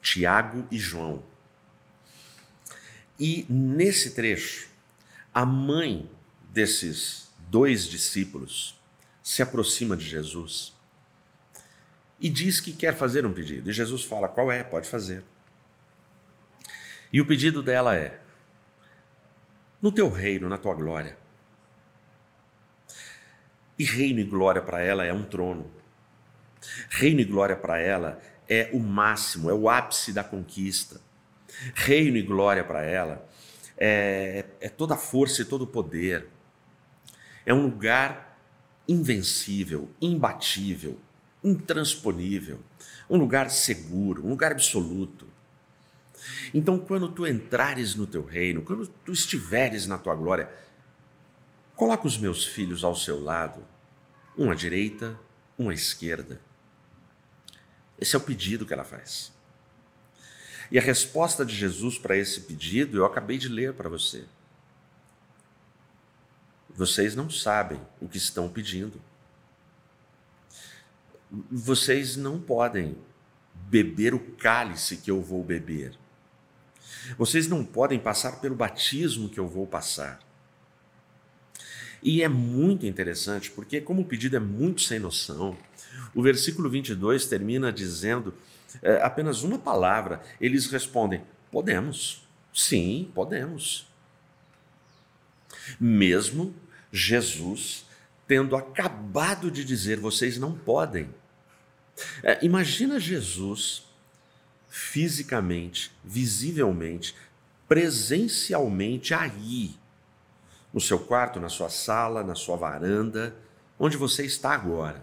Tiago 0.00 0.64
e 0.70 0.78
João. 0.78 1.20
E 3.18 3.44
nesse 3.50 4.14
trecho, 4.14 4.68
a 5.34 5.44
mãe 5.44 6.08
desses 6.50 7.28
dois 7.48 7.88
discípulos 7.88 8.80
se 9.20 9.42
aproxima 9.42 9.96
de 9.96 10.04
Jesus 10.04 10.72
e 12.20 12.30
diz 12.30 12.60
que 12.60 12.72
quer 12.72 12.94
fazer 12.94 13.26
um 13.26 13.32
pedido. 13.32 13.68
E 13.68 13.72
Jesus 13.72 14.04
fala: 14.04 14.28
qual 14.28 14.52
é? 14.52 14.62
Pode 14.62 14.88
fazer. 14.88 15.24
E 17.12 17.20
o 17.20 17.26
pedido 17.26 17.64
dela 17.64 17.96
é: 17.96 18.20
no 19.84 19.92
teu 19.92 20.08
reino, 20.08 20.48
na 20.48 20.58
tua 20.58 20.74
glória. 20.74 21.16
E 23.78 23.84
reino 23.84 24.18
e 24.18 24.24
glória 24.24 24.60
para 24.60 24.80
ela 24.80 25.04
é 25.04 25.12
um 25.12 25.22
trono. 25.22 25.70
Reino 26.88 27.20
e 27.20 27.24
glória 27.24 27.54
para 27.54 27.78
ela 27.78 28.20
é 28.48 28.70
o 28.72 28.80
máximo, 28.80 29.48
é 29.48 29.54
o 29.54 29.68
ápice 29.68 30.12
da 30.12 30.24
conquista 30.24 31.00
reino 31.74 32.16
e 32.16 32.22
glória 32.22 32.64
para 32.64 32.82
ela, 32.82 33.26
é, 33.76 34.44
é 34.60 34.68
toda 34.68 34.94
a 34.94 34.98
força 34.98 35.42
e 35.42 35.44
todo 35.44 35.62
o 35.62 35.66
poder. 35.66 36.28
É 37.46 37.52
um 37.52 37.62
lugar 37.62 38.38
invencível, 38.88 39.90
imbatível, 40.00 40.98
intransponível, 41.42 42.60
um 43.08 43.16
lugar 43.16 43.50
seguro, 43.50 44.24
um 44.24 44.30
lugar 44.30 44.52
absoluto. 44.52 45.28
Então, 46.52 46.78
quando 46.78 47.08
tu 47.08 47.26
entrares 47.26 47.94
no 47.94 48.06
teu 48.06 48.24
reino, 48.24 48.62
quando 48.62 48.86
tu 48.86 49.12
estiveres 49.12 49.86
na 49.86 49.98
tua 49.98 50.14
glória, 50.14 50.50
coloca 51.74 52.06
os 52.06 52.16
meus 52.16 52.44
filhos 52.44 52.84
ao 52.84 52.94
seu 52.94 53.22
lado, 53.22 53.64
um 54.36 54.50
à 54.50 54.54
direita, 54.54 55.18
um 55.58 55.68
à 55.68 55.74
esquerda. 55.74 56.40
Esse 57.98 58.16
é 58.16 58.18
o 58.18 58.22
pedido 58.22 58.66
que 58.66 58.72
ela 58.72 58.84
faz. 58.84 59.32
E 60.70 60.78
a 60.78 60.82
resposta 60.82 61.44
de 61.44 61.54
Jesus 61.54 61.98
para 61.98 62.16
esse 62.16 62.40
pedido 62.40 62.98
eu 62.98 63.04
acabei 63.04 63.38
de 63.38 63.48
ler 63.48 63.74
para 63.74 63.88
você. 63.88 64.24
Vocês 66.70 67.14
não 67.14 67.30
sabem 67.30 67.80
o 68.00 68.08
que 68.08 68.16
estão 68.16 68.48
pedindo. 68.48 69.00
Vocês 71.50 72.16
não 72.16 72.40
podem 72.40 72.96
beber 73.54 74.14
o 74.14 74.18
cálice 74.18 74.96
que 74.96 75.10
eu 75.10 75.22
vou 75.22 75.44
beber. 75.44 75.96
Vocês 77.18 77.48
não 77.48 77.64
podem 77.64 77.98
passar 77.98 78.40
pelo 78.40 78.54
batismo 78.54 79.28
que 79.28 79.38
eu 79.38 79.46
vou 79.46 79.66
passar. 79.66 80.20
E 82.02 82.22
é 82.22 82.28
muito 82.28 82.84
interessante, 82.84 83.50
porque, 83.50 83.80
como 83.80 84.02
o 84.02 84.04
pedido 84.04 84.36
é 84.36 84.40
muito 84.40 84.82
sem 84.82 84.98
noção, 84.98 85.56
o 86.14 86.22
versículo 86.22 86.68
22 86.68 87.26
termina 87.26 87.72
dizendo 87.72 88.34
é, 88.82 89.00
apenas 89.02 89.42
uma 89.42 89.58
palavra, 89.58 90.20
eles 90.40 90.66
respondem: 90.66 91.22
podemos, 91.50 92.26
sim, 92.52 93.10
podemos. 93.14 93.86
Mesmo 95.80 96.54
Jesus 96.92 97.86
tendo 98.26 98.56
acabado 98.56 99.50
de 99.50 99.64
dizer: 99.64 99.98
vocês 99.98 100.38
não 100.38 100.52
podem. 100.52 101.08
É, 102.22 102.44
imagina 102.44 102.98
Jesus 102.98 103.84
fisicamente, 104.76 105.92
visivelmente, 106.02 107.14
presencialmente 107.68 109.14
aí, 109.14 109.76
no 110.72 110.80
seu 110.80 110.98
quarto, 110.98 111.38
na 111.38 111.48
sua 111.48 111.68
sala, 111.68 112.24
na 112.24 112.34
sua 112.34 112.56
varanda, 112.56 113.36
onde 113.78 113.96
você 113.96 114.26
está 114.26 114.50
agora. 114.50 115.00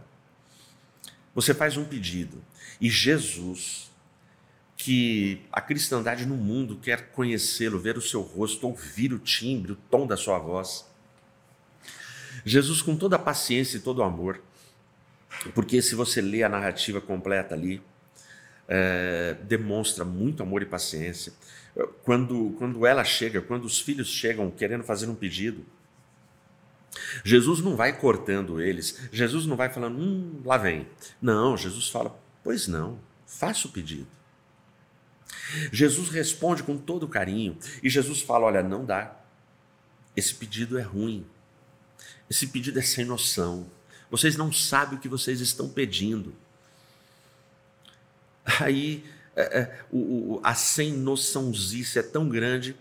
Você 1.33 1.53
faz 1.53 1.77
um 1.77 1.85
pedido 1.85 2.43
e 2.81 2.89
Jesus, 2.89 3.89
que 4.75 5.41
a 5.53 5.61
cristandade 5.61 6.25
no 6.25 6.35
mundo 6.35 6.75
quer 6.75 7.09
conhecê-lo, 7.13 7.79
ver 7.79 7.97
o 7.97 8.01
seu 8.01 8.19
rosto, 8.19 8.67
ouvir 8.67 9.13
o 9.13 9.19
timbre, 9.19 9.71
o 9.71 9.77
tom 9.89 10.05
da 10.05 10.17
sua 10.17 10.37
voz. 10.37 10.85
Jesus, 12.43 12.81
com 12.81 12.97
toda 12.97 13.15
a 13.15 13.19
paciência 13.19 13.77
e 13.77 13.81
todo 13.81 13.99
o 13.99 14.03
amor, 14.03 14.43
porque 15.55 15.81
se 15.81 15.95
você 15.95 16.19
lê 16.19 16.43
a 16.43 16.49
narrativa 16.49 16.99
completa 16.99 17.55
ali, 17.55 17.81
é, 18.67 19.35
demonstra 19.43 20.05
muito 20.05 20.43
amor 20.43 20.61
e 20.61 20.65
paciência. 20.65 21.33
Quando, 22.03 22.53
quando 22.57 22.85
ela 22.85 23.03
chega, 23.03 23.41
quando 23.41 23.65
os 23.65 23.79
filhos 23.79 24.09
chegam 24.09 24.51
querendo 24.51 24.83
fazer 24.83 25.07
um 25.07 25.15
pedido, 25.15 25.65
Jesus 27.23 27.61
não 27.61 27.75
vai 27.75 27.97
cortando 27.97 28.61
eles, 28.61 28.99
Jesus 29.11 29.45
não 29.45 29.55
vai 29.55 29.69
falando, 29.69 29.97
hum, 29.97 30.41
lá 30.43 30.57
vem. 30.57 30.87
Não, 31.21 31.55
Jesus 31.55 31.89
fala, 31.89 32.19
pois 32.43 32.67
não, 32.67 32.99
faça 33.25 33.67
o 33.67 33.71
pedido. 33.71 34.07
Jesus 35.71 36.09
responde 36.09 36.63
com 36.63 36.77
todo 36.77 37.07
carinho 37.07 37.57
e 37.83 37.89
Jesus 37.89 38.21
fala: 38.21 38.45
olha, 38.45 38.63
não 38.63 38.85
dá, 38.85 39.15
esse 40.15 40.35
pedido 40.35 40.77
é 40.77 40.81
ruim, 40.81 41.25
esse 42.29 42.47
pedido 42.47 42.79
é 42.79 42.81
sem 42.81 43.05
noção, 43.05 43.69
vocês 44.09 44.35
não 44.35 44.51
sabem 44.51 44.97
o 44.97 45.01
que 45.01 45.09
vocês 45.09 45.39
estão 45.41 45.69
pedindo. 45.69 46.33
Aí 48.45 49.03
é, 49.35 49.59
é, 49.59 49.85
o, 49.91 50.39
a 50.43 50.53
sem 50.53 50.93
noçãozice 50.93 51.99
é 51.99 52.03
tão 52.03 52.27
grande 52.27 52.75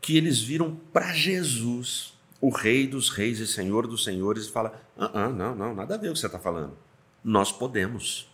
que 0.00 0.16
eles 0.16 0.40
viram 0.40 0.76
para 0.92 1.12
Jesus, 1.12 2.12
o 2.40 2.50
Rei 2.50 2.86
dos 2.86 3.08
Reis 3.08 3.38
e 3.38 3.46
Senhor 3.46 3.86
dos 3.86 4.04
Senhores, 4.04 4.46
e 4.46 4.52
fala: 4.52 4.80
ah, 4.96 5.10
ah, 5.14 5.28
não, 5.30 5.54
não, 5.54 5.74
nada 5.74 5.94
a 5.94 5.98
ver 5.98 6.10
o 6.10 6.12
que 6.12 6.18
você 6.18 6.26
está 6.26 6.38
falando. 6.38 6.76
Nós 7.22 7.50
podemos. 7.50 8.30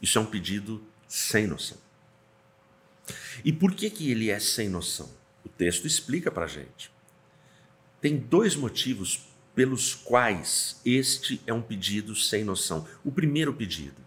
Isso 0.00 0.18
é 0.18 0.20
um 0.20 0.26
pedido 0.26 0.82
sem 1.06 1.46
noção. 1.46 1.78
E 3.44 3.52
por 3.52 3.74
que, 3.74 3.90
que 3.90 4.10
ele 4.10 4.30
é 4.30 4.38
sem 4.38 4.68
noção? 4.68 5.10
O 5.44 5.48
texto 5.48 5.86
explica 5.86 6.30
para 6.30 6.44
a 6.44 6.48
gente. 6.48 6.90
Tem 8.00 8.16
dois 8.16 8.54
motivos 8.56 9.26
pelos 9.54 9.94
quais 9.94 10.80
este 10.84 11.40
é 11.46 11.52
um 11.52 11.62
pedido 11.62 12.14
sem 12.16 12.44
noção. 12.44 12.86
O 13.04 13.12
primeiro 13.12 13.54
pedido 13.54 14.03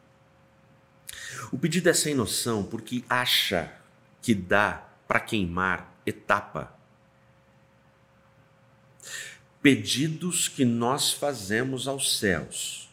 o 1.51 1.57
pedido 1.57 1.89
é 1.89 1.93
sem 1.93 2.13
noção 2.13 2.63
porque 2.63 3.03
acha 3.09 3.73
que 4.21 4.33
dá 4.35 4.85
para 5.07 5.19
queimar 5.19 5.93
etapa. 6.05 6.75
Pedidos 9.61 10.47
que 10.47 10.65
nós 10.65 11.11
fazemos 11.11 11.87
aos 11.87 12.17
céus, 12.17 12.89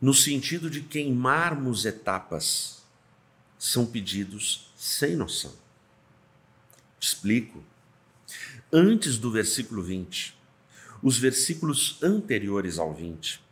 no 0.00 0.12
sentido 0.12 0.68
de 0.68 0.82
queimarmos 0.82 1.84
etapas, 1.84 2.82
são 3.58 3.86
pedidos 3.86 4.70
sem 4.76 5.16
noção. 5.16 5.54
Explico. 7.00 7.64
Antes 8.72 9.18
do 9.18 9.30
versículo 9.30 9.82
20, 9.82 10.36
os 11.02 11.18
versículos 11.18 12.02
anteriores 12.02 12.78
ao 12.78 12.92
20, 12.92 13.42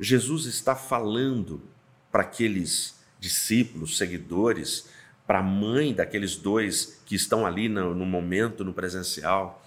Jesus 0.00 0.46
está 0.46 0.74
falando 0.74 1.62
para 2.10 2.22
aqueles 2.22 2.98
discípulos, 3.20 3.98
seguidores, 3.98 4.88
para 5.26 5.40
a 5.40 5.42
mãe 5.42 5.92
daqueles 5.92 6.36
dois 6.36 7.00
que 7.04 7.14
estão 7.14 7.44
ali 7.44 7.68
no, 7.68 7.94
no 7.94 8.06
momento, 8.06 8.64
no 8.64 8.72
presencial. 8.72 9.62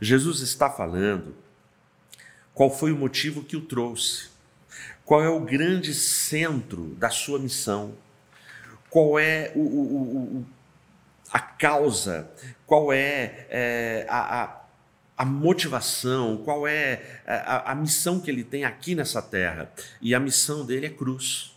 Jesus 0.00 0.40
está 0.40 0.68
falando 0.68 1.34
qual 2.52 2.70
foi 2.70 2.92
o 2.92 2.96
motivo 2.96 3.42
que 3.42 3.56
o 3.56 3.62
trouxe, 3.62 4.28
qual 5.04 5.22
é 5.22 5.28
o 5.28 5.40
grande 5.40 5.94
centro 5.94 6.94
da 6.96 7.10
sua 7.10 7.38
missão, 7.38 7.94
qual 8.90 9.18
é 9.18 9.52
o, 9.54 9.60
o, 9.60 10.38
o, 10.38 10.46
a 11.32 11.40
causa, 11.40 12.30
qual 12.66 12.92
é, 12.92 13.46
é 13.50 14.06
a, 14.08 14.44
a, 14.44 14.60
a, 15.16 15.24
motivação, 15.24 16.36
qual 16.44 16.68
é 16.68 17.22
a, 17.26 17.72
a 17.72 17.74
missão 17.74 18.20
que 18.20 18.30
ele 18.30 18.44
tem 18.44 18.64
aqui 18.64 18.94
nessa 18.94 19.20
terra. 19.20 19.72
E 20.00 20.14
a 20.14 20.20
missão 20.20 20.64
dele 20.64 20.86
é 20.86 20.90
cruz. 20.90 21.53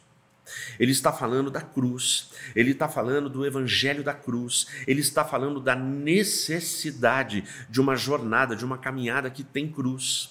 Ele 0.79 0.91
está 0.91 1.11
falando 1.11 1.51
da 1.51 1.61
cruz, 1.61 2.31
ele 2.55 2.71
está 2.71 2.87
falando 2.87 3.29
do 3.29 3.45
evangelho 3.45 4.03
da 4.03 4.13
cruz, 4.13 4.67
ele 4.87 5.01
está 5.01 5.25
falando 5.25 5.59
da 5.59 5.75
necessidade 5.75 7.43
de 7.69 7.81
uma 7.81 7.95
jornada, 7.95 8.55
de 8.55 8.65
uma 8.65 8.77
caminhada 8.77 9.29
que 9.29 9.43
tem 9.43 9.69
cruz. 9.69 10.29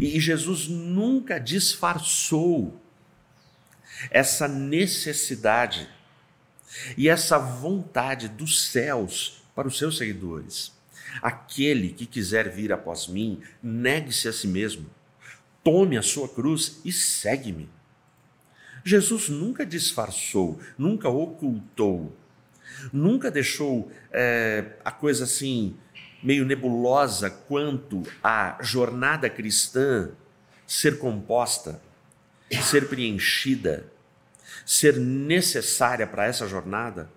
E 0.00 0.18
Jesus 0.18 0.68
nunca 0.68 1.38
disfarçou 1.38 2.80
essa 4.10 4.48
necessidade 4.48 5.88
e 6.96 7.08
essa 7.08 7.38
vontade 7.38 8.28
dos 8.28 8.68
céus 8.70 9.42
para 9.54 9.68
os 9.68 9.78
seus 9.78 9.98
seguidores. 9.98 10.72
Aquele 11.20 11.90
que 11.90 12.06
quiser 12.06 12.50
vir 12.50 12.72
após 12.72 13.06
mim, 13.06 13.42
negue-se 13.62 14.28
a 14.28 14.32
si 14.32 14.48
mesmo, 14.48 14.88
tome 15.62 15.96
a 15.96 16.02
sua 16.02 16.28
cruz 16.28 16.80
e 16.84 16.92
segue-me. 16.92 17.68
Jesus 18.84 19.28
nunca 19.28 19.64
disfarçou, 19.64 20.60
nunca 20.76 21.08
ocultou, 21.08 22.16
nunca 22.92 23.30
deixou 23.30 23.90
é, 24.10 24.76
a 24.84 24.90
coisa 24.90 25.24
assim 25.24 25.76
meio 26.22 26.44
nebulosa 26.44 27.28
quanto 27.30 28.02
à 28.22 28.58
jornada 28.60 29.28
cristã 29.28 30.10
ser 30.66 30.98
composta, 30.98 31.82
ser 32.62 32.88
preenchida, 32.88 33.90
ser 34.64 34.96
necessária 34.98 36.06
para 36.06 36.26
essa 36.26 36.46
jornada. 36.46 37.10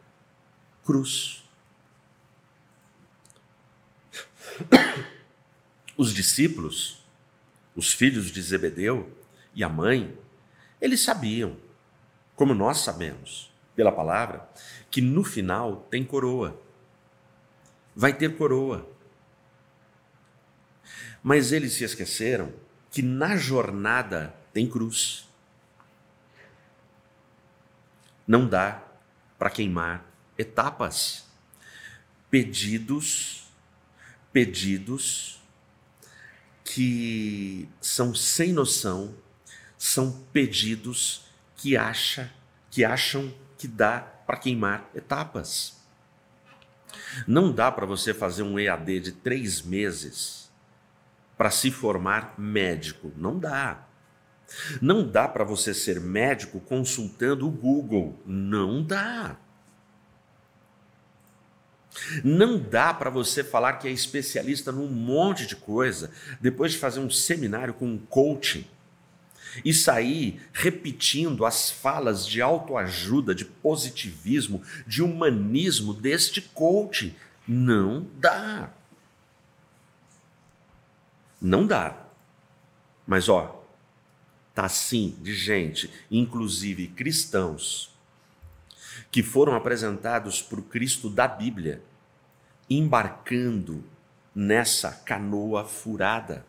Cruz. 0.83 1.43
Os 5.97 6.13
discípulos, 6.13 7.03
os 7.75 7.93
filhos 7.93 8.31
de 8.31 8.41
Zebedeu 8.41 9.17
e 9.53 9.63
a 9.63 9.69
mãe, 9.69 10.17
eles 10.79 11.01
sabiam, 11.01 11.57
como 12.35 12.53
nós 12.53 12.79
sabemos, 12.79 13.53
pela 13.75 13.91
palavra, 13.91 14.49
que 14.89 15.01
no 15.01 15.23
final 15.23 15.87
tem 15.89 16.03
coroa. 16.03 16.61
Vai 17.95 18.13
ter 18.13 18.35
coroa. 18.37 18.89
Mas 21.23 21.51
eles 21.51 21.73
se 21.73 21.83
esqueceram 21.83 22.53
que 22.91 23.01
na 23.01 23.35
jornada 23.35 24.35
tem 24.53 24.69
cruz. 24.69 25.27
Não 28.27 28.47
dá 28.47 28.83
para 29.37 29.49
queimar 29.49 30.05
etapas. 30.37 31.25
Pedidos, 32.29 33.47
pedidos 34.31 35.41
que 36.63 37.69
são 37.79 38.13
sem 38.13 38.51
noção 38.51 39.15
são 39.77 40.11
pedidos 40.31 41.25
que 41.55 41.75
acha, 41.77 42.31
que 42.69 42.83
acham 42.83 43.33
que 43.57 43.67
dá 43.67 43.99
para 43.99 44.37
queimar 44.37 44.89
etapas. 44.93 45.75
Não 47.27 47.51
dá 47.51 47.71
para 47.71 47.85
você 47.85 48.13
fazer 48.13 48.43
um 48.43 48.59
EAD 48.59 48.99
de 48.99 49.11
três 49.11 49.61
meses 49.61 50.51
para 51.37 51.49
se 51.49 51.71
formar 51.71 52.35
médico. 52.37 53.11
Não 53.15 53.37
dá. 53.37 53.87
Não 54.81 55.07
dá 55.07 55.27
para 55.27 55.43
você 55.43 55.73
ser 55.73 55.99
médico 55.99 56.59
consultando 56.59 57.47
o 57.47 57.51
Google. 57.51 58.21
Não 58.25 58.83
dá. 58.83 59.37
Não 62.23 62.59
dá 62.59 62.93
para 62.93 63.09
você 63.09 63.43
falar 63.43 63.73
que 63.73 63.87
é 63.87 63.91
especialista 63.91 64.71
num 64.71 64.87
monte 64.87 65.47
de 65.47 65.55
coisa 65.55 66.11
depois 66.41 66.73
de 66.73 66.77
fazer 66.77 66.99
um 66.99 67.09
seminário 67.09 67.73
com 67.73 67.85
um 67.85 67.97
coaching 67.97 68.67
e 69.63 69.73
sair 69.73 70.41
repetindo 70.53 71.45
as 71.45 71.69
falas 71.69 72.27
de 72.27 72.41
autoajuda, 72.41 73.33
de 73.33 73.45
positivismo, 73.45 74.61
de 74.85 75.01
humanismo 75.01 75.93
deste 75.93 76.41
coach. 76.41 77.15
Não 77.47 78.07
dá. 78.17 78.71
Não 81.39 81.65
dá. 81.65 82.05
Mas 83.05 83.29
ó, 83.29 83.63
tá 84.53 84.65
assim 84.65 85.15
de 85.21 85.33
gente, 85.33 85.91
inclusive 86.09 86.87
cristãos, 86.87 87.93
que 89.11 89.21
foram 89.21 89.53
apresentados 89.53 90.41
por 90.41 90.61
Cristo 90.63 91.09
da 91.09 91.27
Bíblia, 91.27 91.83
embarcando 92.69 93.83
nessa 94.33 94.91
canoa 94.91 95.63
furada. 95.65 96.45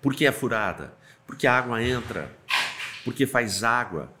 Por 0.00 0.14
que 0.14 0.26
é 0.26 0.32
furada? 0.32 0.94
Porque 1.26 1.46
a 1.46 1.56
água 1.56 1.82
entra, 1.82 2.34
porque 3.04 3.26
faz 3.26 3.64
água, 3.64 4.12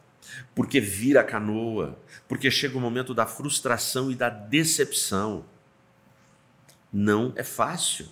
porque 0.54 0.80
vira 0.80 1.20
a 1.20 1.24
canoa, 1.24 1.98
porque 2.28 2.50
chega 2.50 2.76
o 2.76 2.80
momento 2.80 3.12
da 3.14 3.26
frustração 3.26 4.10
e 4.10 4.14
da 4.14 4.28
decepção. 4.28 5.44
Não 6.92 7.32
é 7.36 7.42
fácil. 7.42 8.08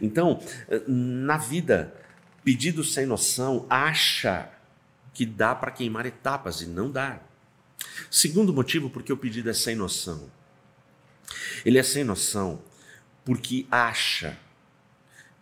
Então, 0.00 0.42
na 0.86 1.36
vida, 1.36 1.94
pedido 2.42 2.82
sem 2.82 3.06
noção 3.06 3.66
acha 3.68 4.50
que 5.12 5.24
dá 5.24 5.54
para 5.54 5.70
queimar 5.70 6.06
etapas 6.06 6.60
e 6.60 6.66
não 6.66 6.90
dá. 6.90 7.20
Segundo 8.10 8.52
motivo, 8.52 8.90
porque 8.90 9.12
o 9.12 9.16
pedido 9.16 9.50
é 9.50 9.54
sem 9.54 9.74
noção. 9.74 10.30
Ele 11.64 11.78
é 11.78 11.82
sem 11.82 12.04
noção 12.04 12.62
porque 13.24 13.66
acha 13.70 14.36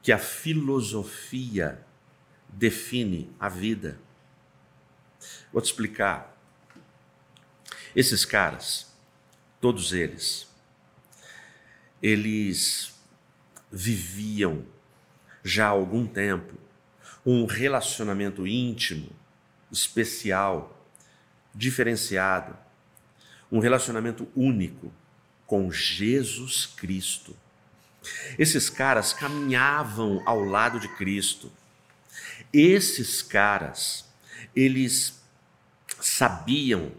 que 0.02 0.12
a 0.12 0.18
filosofia 0.18 1.84
define 2.48 3.30
a 3.38 3.48
vida. 3.48 3.98
Vou 5.52 5.60
te 5.60 5.66
explicar. 5.66 6.36
Esses 7.94 8.24
caras, 8.24 8.94
todos 9.60 9.92
eles, 9.92 10.48
eles 12.02 12.94
viviam 13.70 14.64
já 15.42 15.66
há 15.66 15.70
algum 15.70 16.06
tempo 16.06 16.54
um 17.24 17.44
relacionamento 17.44 18.46
íntimo, 18.46 19.10
especial, 19.70 20.82
diferenciado, 21.54 22.56
um 23.50 23.58
relacionamento 23.58 24.28
único 24.34 24.92
com 25.46 25.70
Jesus 25.70 26.66
Cristo. 26.66 27.36
Esses 28.38 28.70
caras 28.70 29.12
caminhavam 29.12 30.22
ao 30.24 30.42
lado 30.42 30.78
de 30.78 30.88
Cristo. 30.88 31.50
Esses 32.52 33.20
caras, 33.20 34.08
eles 34.56 35.22
sabiam 36.00 36.92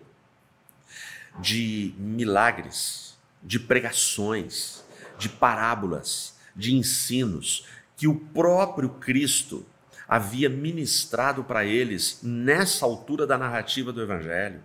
de 1.40 1.94
milagres, 1.98 3.18
de 3.42 3.60
pregações, 3.60 4.84
de 5.18 5.28
parábolas, 5.30 6.38
de 6.56 6.76
ensinos 6.76 7.66
que 7.96 8.08
o 8.08 8.16
próprio 8.16 8.90
Cristo 8.90 9.66
havia 10.08 10.50
ministrado 10.50 11.44
para 11.44 11.66
eles 11.66 12.20
nessa 12.22 12.86
altura 12.86 13.26
da 13.26 13.38
narrativa 13.38 13.92
do 13.92 14.02
Evangelho. 14.02 14.62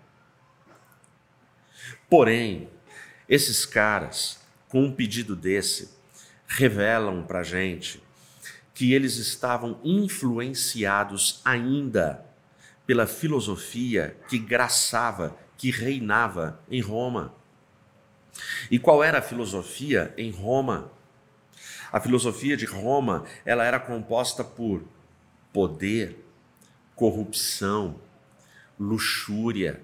Porém, 2.08 2.68
esses 3.28 3.64
caras, 3.64 4.40
com 4.68 4.84
um 4.84 4.92
pedido 4.92 5.34
desse, 5.34 5.90
revelam 6.46 7.24
para 7.24 7.40
a 7.40 7.42
gente 7.42 8.03
que 8.74 8.92
eles 8.92 9.16
estavam 9.16 9.80
influenciados 9.84 11.40
ainda 11.44 12.26
pela 12.86 13.06
filosofia 13.06 14.16
que 14.28 14.38
graçava, 14.38 15.36
que 15.56 15.70
reinava 15.70 16.60
em 16.68 16.80
Roma. 16.80 17.32
E 18.70 18.78
qual 18.78 19.02
era 19.02 19.20
a 19.20 19.22
filosofia 19.22 20.12
em 20.18 20.30
Roma? 20.30 20.90
A 21.92 22.00
filosofia 22.00 22.56
de 22.56 22.66
Roma, 22.66 23.24
ela 23.44 23.64
era 23.64 23.78
composta 23.78 24.42
por 24.42 24.82
poder, 25.52 26.26
corrupção, 26.96 28.00
luxúria, 28.78 29.80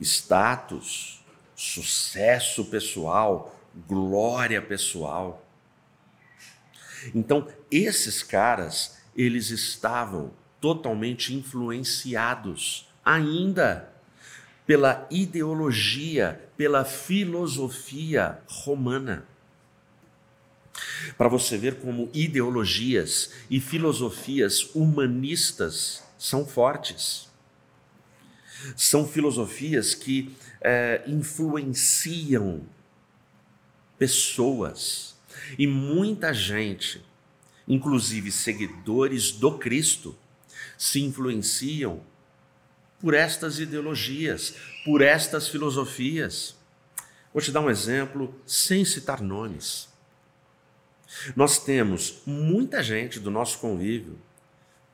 status, 0.00 1.24
sucesso 1.54 2.64
pessoal, 2.64 3.56
glória 3.86 4.60
pessoal. 4.60 5.46
Então, 7.14 7.48
esses 7.70 8.22
caras, 8.22 8.98
eles 9.16 9.50
estavam 9.50 10.32
totalmente 10.60 11.34
influenciados 11.34 12.88
ainda 13.04 13.90
pela 14.66 15.06
ideologia, 15.10 16.48
pela 16.56 16.84
filosofia 16.84 18.38
romana. 18.46 19.26
Para 21.16 21.28
você 21.28 21.56
ver 21.56 21.80
como 21.80 22.08
ideologias 22.14 23.32
e 23.50 23.60
filosofias 23.60 24.70
humanistas 24.74 26.04
são 26.18 26.46
fortes. 26.46 27.28
São 28.76 29.08
filosofias 29.08 29.94
que 29.94 30.36
é, 30.60 31.02
influenciam 31.06 32.62
pessoas 33.98 35.09
e 35.58 35.66
muita 35.66 36.32
gente, 36.32 37.02
inclusive 37.66 38.30
seguidores 38.32 39.32
do 39.32 39.58
Cristo, 39.58 40.16
se 40.76 41.00
influenciam 41.00 42.02
por 43.00 43.14
estas 43.14 43.58
ideologias, 43.58 44.54
por 44.84 45.00
estas 45.00 45.48
filosofias. 45.48 46.56
Vou 47.32 47.42
te 47.42 47.50
dar 47.50 47.60
um 47.60 47.70
exemplo 47.70 48.34
sem 48.46 48.84
citar 48.84 49.20
nomes. 49.20 49.88
Nós 51.34 51.58
temos 51.58 52.22
muita 52.26 52.82
gente 52.82 53.18
do 53.18 53.30
nosso 53.30 53.58
convívio, 53.58 54.18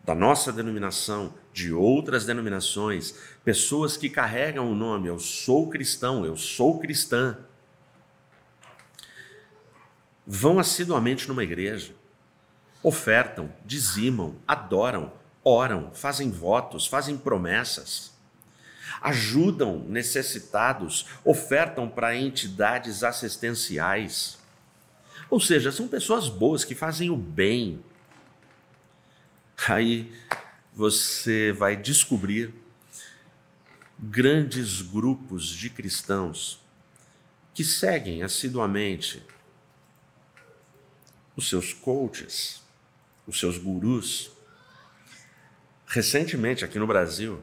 da 0.05 0.15
nossa 0.15 0.53
denominação, 0.53 1.35
de 1.53 1.73
outras 1.73 2.25
denominações, 2.25 3.15
pessoas 3.45 3.97
que 3.97 4.09
carregam 4.09 4.71
o 4.71 4.75
nome 4.75 5.09
eu 5.09 5.19
sou 5.19 5.69
cristão, 5.69 6.25
eu 6.25 6.37
sou 6.37 6.79
cristã, 6.79 7.37
vão 10.27 10.59
assiduamente 10.59 11.29
numa 11.29 11.45
igreja, 11.45 11.95
ofertam, 12.83 13.53
dizimam, 13.65 14.37
adoram, 14.47 15.13
oram, 15.45 15.91
fazem 15.95 16.31
votos, 16.31 16.87
fazem 16.87 17.17
promessas, 17.17 18.13
ajudam 19.01 19.79
necessitados, 19.79 21.07
ofertam 21.25 21.89
para 21.89 22.17
entidades 22.17 23.05
assistenciais. 23.05 24.39
Ou 25.31 25.41
seja, 25.41 25.71
são 25.71 25.87
pessoas 25.87 26.29
boas 26.29 26.65
que 26.65 26.75
fazem 26.75 27.11
o 27.11 27.17
bem. 27.17 27.83
Aí 29.69 30.13
você 30.75 31.53
vai 31.53 31.77
descobrir 31.77 32.53
grandes 33.99 34.83
grupos 34.83 35.49
de 35.49 35.71
cristãos 35.71 36.61
que 37.55 37.65
seguem 37.65 38.23
assiduamente 38.23 39.23
os 41.37 41.49
seus 41.49 41.73
coaches, 41.73 42.63
os 43.27 43.39
seus 43.39 43.59
gurus. 43.59 44.31
Recentemente, 45.87 46.65
aqui 46.65 46.79
no 46.79 46.87
Brasil, 46.87 47.43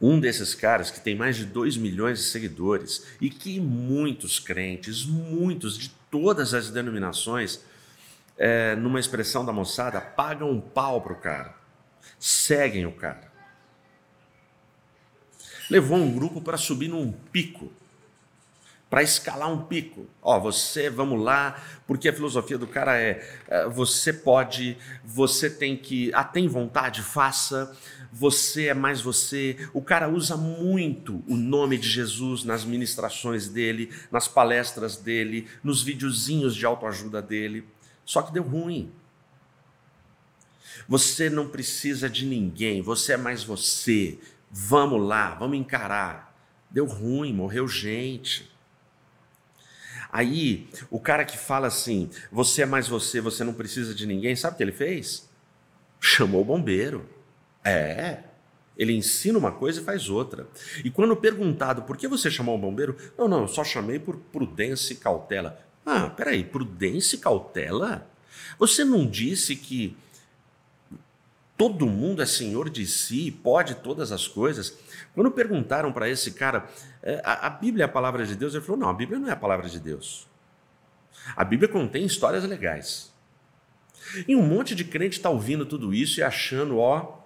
um 0.00 0.18
desses 0.18 0.54
caras 0.54 0.90
que 0.90 1.00
tem 1.00 1.14
mais 1.14 1.36
de 1.36 1.46
2 1.46 1.76
milhões 1.76 2.18
de 2.18 2.24
seguidores 2.24 3.06
e 3.20 3.30
que 3.30 3.60
muitos 3.60 4.38
crentes, 4.38 5.04
muitos 5.04 5.78
de 5.78 5.90
todas 6.10 6.52
as 6.52 6.70
denominações, 6.70 7.60
é, 8.36 8.74
numa 8.76 9.00
expressão 9.00 9.44
da 9.44 9.52
moçada, 9.52 10.00
pagam 10.00 10.50
um 10.50 10.60
pau 10.60 11.00
para 11.00 11.12
o 11.12 11.16
cara, 11.16 11.54
seguem 12.18 12.84
o 12.84 12.92
cara. 12.92 13.32
Levou 15.70 15.98
um 15.98 16.14
grupo 16.14 16.40
para 16.40 16.56
subir 16.56 16.88
num 16.88 17.10
pico 17.10 17.72
para 18.88 19.02
escalar 19.02 19.50
um 19.50 19.64
pico. 19.64 20.06
Ó, 20.22 20.38
você, 20.38 20.88
vamos 20.88 21.22
lá, 21.22 21.60
porque 21.86 22.08
a 22.08 22.12
filosofia 22.12 22.56
do 22.56 22.66
cara 22.66 22.96
é, 22.98 23.26
é 23.48 23.68
você 23.68 24.12
pode, 24.12 24.76
você 25.04 25.50
tem 25.50 25.76
que, 25.76 26.10
ah, 26.14 26.24
tem 26.24 26.46
vontade, 26.46 27.02
faça, 27.02 27.76
você 28.12 28.68
é 28.68 28.74
mais 28.74 29.00
você. 29.00 29.68
O 29.72 29.82
cara 29.82 30.08
usa 30.08 30.36
muito 30.36 31.22
o 31.26 31.36
nome 31.36 31.76
de 31.76 31.88
Jesus 31.88 32.44
nas 32.44 32.64
ministrações 32.64 33.48
dele, 33.48 33.90
nas 34.10 34.28
palestras 34.28 34.96
dele, 34.96 35.48
nos 35.62 35.82
videozinhos 35.82 36.54
de 36.54 36.64
autoajuda 36.64 37.20
dele. 37.20 37.66
Só 38.04 38.22
que 38.22 38.32
deu 38.32 38.42
ruim. 38.42 38.92
Você 40.88 41.28
não 41.28 41.48
precisa 41.48 42.08
de 42.08 42.24
ninguém, 42.24 42.80
você 42.80 43.14
é 43.14 43.16
mais 43.16 43.42
você. 43.42 44.18
Vamos 44.50 45.06
lá, 45.06 45.34
vamos 45.34 45.58
encarar. 45.58 46.34
Deu 46.70 46.86
ruim, 46.86 47.32
morreu 47.32 47.66
gente. 47.66 48.55
Aí, 50.16 50.66
o 50.90 50.98
cara 50.98 51.26
que 51.26 51.36
fala 51.36 51.66
assim, 51.66 52.08
você 52.32 52.62
é 52.62 52.66
mais 52.66 52.88
você, 52.88 53.20
você 53.20 53.44
não 53.44 53.52
precisa 53.52 53.94
de 53.94 54.06
ninguém, 54.06 54.34
sabe 54.34 54.54
o 54.54 54.56
que 54.56 54.62
ele 54.62 54.72
fez? 54.72 55.28
Chamou 56.00 56.40
o 56.40 56.44
bombeiro. 56.44 57.06
É. 57.62 58.20
Ele 58.78 58.94
ensina 58.94 59.38
uma 59.38 59.52
coisa 59.52 59.78
e 59.78 59.84
faz 59.84 60.08
outra. 60.08 60.46
E 60.82 60.90
quando 60.90 61.14
perguntado 61.14 61.82
por 61.82 61.98
que 61.98 62.08
você 62.08 62.30
chamou 62.30 62.56
o 62.56 62.58
bombeiro, 62.58 62.96
não, 63.18 63.28
não, 63.28 63.42
eu 63.42 63.48
só 63.48 63.62
chamei 63.62 63.98
por 63.98 64.16
prudência 64.16 64.94
e 64.94 64.96
cautela. 64.96 65.60
Ah, 65.84 66.08
peraí, 66.08 66.42
prudência 66.42 67.16
e 67.16 67.18
cautela? 67.18 68.08
Você 68.58 68.86
não 68.86 69.06
disse 69.06 69.54
que 69.54 69.98
todo 71.56 71.86
mundo 71.86 72.22
é 72.22 72.26
senhor 72.26 72.68
de 72.68 72.86
si, 72.86 73.30
pode 73.30 73.76
todas 73.76 74.12
as 74.12 74.28
coisas? 74.28 74.76
Quando 75.14 75.30
perguntaram 75.30 75.92
para 75.92 76.08
esse 76.08 76.32
cara, 76.32 76.68
é, 77.02 77.20
a, 77.24 77.46
a 77.46 77.50
Bíblia 77.50 77.84
é 77.84 77.86
a 77.86 77.88
palavra 77.88 78.26
de 78.26 78.36
Deus, 78.36 78.54
ele 78.54 78.64
falou: 78.64 78.80
não, 78.80 78.88
a 78.88 78.94
Bíblia 78.94 79.18
não 79.18 79.28
é 79.28 79.32
a 79.32 79.36
palavra 79.36 79.68
de 79.68 79.80
Deus. 79.80 80.28
A 81.34 81.44
Bíblia 81.44 81.68
contém 81.68 82.04
histórias 82.04 82.44
legais. 82.44 83.12
E 84.28 84.36
um 84.36 84.42
monte 84.42 84.74
de 84.74 84.84
crente 84.84 85.16
está 85.16 85.30
ouvindo 85.30 85.66
tudo 85.66 85.92
isso 85.92 86.20
e 86.20 86.22
achando, 86.22 86.78
ó, 86.78 87.18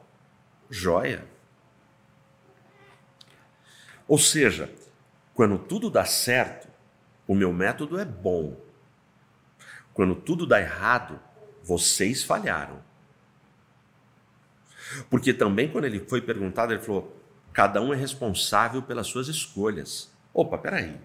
joia. 0.70 1.24
Ou 4.08 4.18
seja, 4.18 4.72
quando 5.34 5.58
tudo 5.58 5.90
dá 5.90 6.04
certo, 6.04 6.68
o 7.26 7.34
meu 7.34 7.52
método 7.52 7.98
é 7.98 8.04
bom. 8.04 8.56
Quando 9.92 10.14
tudo 10.14 10.46
dá 10.46 10.60
errado, 10.60 11.20
vocês 11.62 12.22
falharam. 12.22 12.82
Porque 15.08 15.32
também, 15.32 15.68
quando 15.68 15.84
ele 15.84 16.00
foi 16.00 16.20
perguntado, 16.20 16.72
ele 16.72 16.82
falou: 16.82 17.16
cada 17.52 17.80
um 17.80 17.92
é 17.92 17.96
responsável 17.96 18.82
pelas 18.82 19.06
suas 19.06 19.28
escolhas. 19.28 20.10
Opa, 20.32 20.58
peraí. 20.58 20.96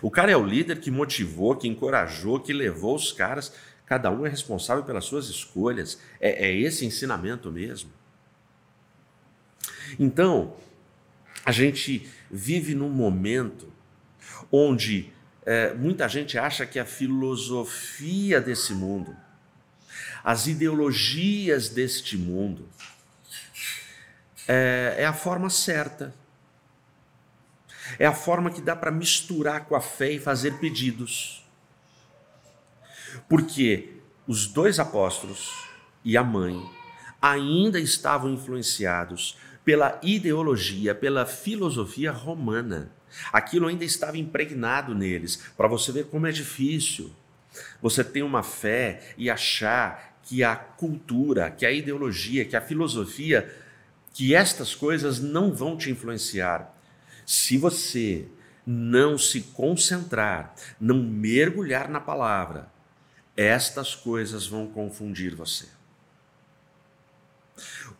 O 0.00 0.10
cara 0.10 0.30
é 0.30 0.36
o 0.36 0.44
líder 0.44 0.80
que 0.80 0.90
motivou, 0.90 1.56
que 1.56 1.66
encorajou, 1.66 2.40
que 2.40 2.52
levou 2.52 2.94
os 2.94 3.12
caras. 3.12 3.52
Cada 3.86 4.10
um 4.10 4.24
é 4.24 4.28
responsável 4.28 4.84
pelas 4.84 5.04
suas 5.04 5.28
escolhas. 5.28 6.00
É, 6.20 6.48
é 6.48 6.56
esse 6.56 6.86
ensinamento 6.86 7.50
mesmo. 7.50 7.90
Então, 9.98 10.54
a 11.44 11.52
gente 11.52 12.08
vive 12.30 12.74
num 12.74 12.88
momento 12.88 13.72
onde 14.50 15.12
é, 15.44 15.74
muita 15.74 16.08
gente 16.08 16.38
acha 16.38 16.64
que 16.64 16.78
a 16.78 16.84
filosofia 16.84 18.40
desse 18.40 18.72
mundo, 18.72 19.16
as 20.24 20.46
ideologias 20.46 21.68
deste 21.68 22.16
mundo, 22.16 22.68
é, 24.46 24.96
é 24.98 25.06
a 25.06 25.12
forma 25.12 25.50
certa. 25.50 26.14
É 27.98 28.06
a 28.06 28.12
forma 28.12 28.50
que 28.50 28.60
dá 28.60 28.74
para 28.74 28.90
misturar 28.90 29.66
com 29.66 29.74
a 29.74 29.80
fé 29.80 30.12
e 30.12 30.18
fazer 30.18 30.58
pedidos. 30.58 31.44
Porque 33.28 33.96
os 34.26 34.46
dois 34.46 34.78
apóstolos 34.78 35.50
e 36.04 36.16
a 36.16 36.24
mãe 36.24 36.60
ainda 37.20 37.78
estavam 37.78 38.30
influenciados 38.30 39.36
pela 39.64 40.00
ideologia, 40.02 40.94
pela 40.94 41.26
filosofia 41.26 42.10
romana. 42.10 42.90
Aquilo 43.32 43.68
ainda 43.68 43.84
estava 43.84 44.16
impregnado 44.16 44.94
neles, 44.94 45.36
para 45.56 45.68
você 45.68 45.92
ver 45.92 46.06
como 46.06 46.26
é 46.26 46.32
difícil. 46.32 47.12
Você 47.82 48.02
ter 48.02 48.22
uma 48.22 48.42
fé 48.42 49.14
e 49.18 49.28
achar 49.28 50.11
que 50.24 50.42
a 50.44 50.54
cultura, 50.56 51.50
que 51.50 51.66
a 51.66 51.72
ideologia, 51.72 52.44
que 52.44 52.56
a 52.56 52.60
filosofia, 52.60 53.54
que 54.12 54.34
estas 54.34 54.74
coisas 54.74 55.20
não 55.20 55.52
vão 55.52 55.76
te 55.76 55.90
influenciar. 55.90 56.74
Se 57.26 57.56
você 57.56 58.28
não 58.66 59.18
se 59.18 59.40
concentrar, 59.40 60.54
não 60.80 61.02
mergulhar 61.02 61.88
na 61.88 62.00
palavra, 62.00 62.70
estas 63.36 63.94
coisas 63.94 64.46
vão 64.46 64.66
confundir 64.66 65.34
você. 65.34 65.66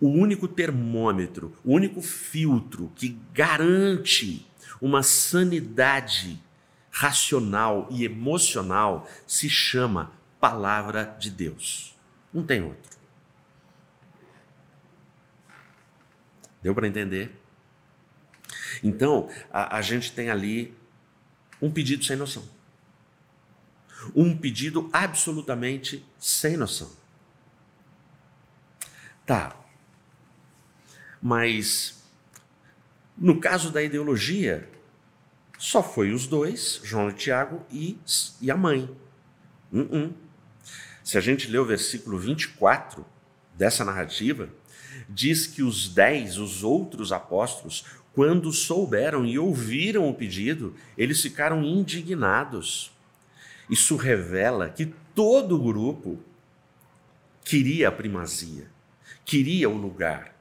O 0.00 0.08
único 0.08 0.48
termômetro, 0.48 1.56
o 1.64 1.74
único 1.74 2.00
filtro 2.00 2.92
que 2.96 3.18
garante 3.32 4.46
uma 4.80 5.02
sanidade 5.02 6.40
racional 6.90 7.88
e 7.90 8.04
emocional 8.04 9.08
se 9.26 9.48
chama 9.48 10.12
Palavra 10.40 11.16
de 11.18 11.30
Deus. 11.30 11.91
Não 12.32 12.44
tem 12.44 12.62
outro. 12.62 12.98
Deu 16.62 16.74
para 16.74 16.86
entender? 16.86 17.36
Então, 18.82 19.28
a, 19.52 19.76
a 19.76 19.82
gente 19.82 20.12
tem 20.12 20.30
ali 20.30 20.74
um 21.60 21.70
pedido 21.70 22.04
sem 22.04 22.16
noção. 22.16 22.48
Um 24.14 24.36
pedido 24.36 24.88
absolutamente 24.92 26.04
sem 26.18 26.56
noção. 26.56 26.90
Tá. 29.26 29.56
Mas, 31.20 32.02
no 33.16 33.40
caso 33.40 33.70
da 33.70 33.82
ideologia, 33.82 34.68
só 35.58 35.82
foi 35.82 36.12
os 36.12 36.26
dois, 36.26 36.80
João 36.82 37.10
e 37.10 37.12
Tiago, 37.12 37.64
e, 37.70 37.98
e 38.40 38.50
a 38.50 38.56
mãe. 38.56 38.84
Uh 39.72 39.78
-uh. 39.78 40.12
Se 41.02 41.18
a 41.18 41.20
gente 41.20 41.48
lê 41.48 41.58
o 41.58 41.64
versículo 41.64 42.18
24 42.18 43.04
dessa 43.56 43.84
narrativa, 43.84 44.48
diz 45.08 45.46
que 45.46 45.62
os 45.62 45.88
dez, 45.88 46.38
os 46.38 46.62
outros 46.62 47.12
apóstolos, 47.12 47.84
quando 48.12 48.52
souberam 48.52 49.24
e 49.24 49.38
ouviram 49.38 50.08
o 50.08 50.14
pedido, 50.14 50.74
eles 50.96 51.20
ficaram 51.20 51.62
indignados. 51.64 52.92
Isso 53.70 53.96
revela 53.96 54.68
que 54.68 54.86
todo 55.14 55.56
o 55.56 55.62
grupo 55.62 56.20
queria 57.44 57.88
a 57.88 57.92
primazia, 57.92 58.70
queria 59.24 59.68
o 59.68 59.76
lugar, 59.76 60.31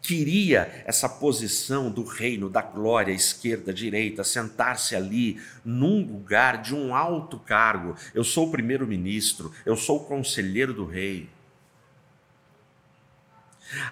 queria 0.00 0.84
essa 0.86 1.08
posição 1.08 1.90
do 1.90 2.04
reino, 2.04 2.48
da 2.48 2.62
glória, 2.62 3.12
esquerda, 3.12 3.72
direita, 3.72 4.24
sentar-se 4.24 4.94
ali 4.94 5.40
num 5.64 6.04
lugar 6.04 6.60
de 6.62 6.74
um 6.74 6.94
alto 6.94 7.38
cargo. 7.38 7.96
Eu 8.14 8.24
sou 8.24 8.48
o 8.48 8.50
primeiro-ministro, 8.50 9.52
eu 9.64 9.76
sou 9.76 9.98
o 9.98 10.04
conselheiro 10.04 10.72
do 10.72 10.84
rei. 10.84 11.28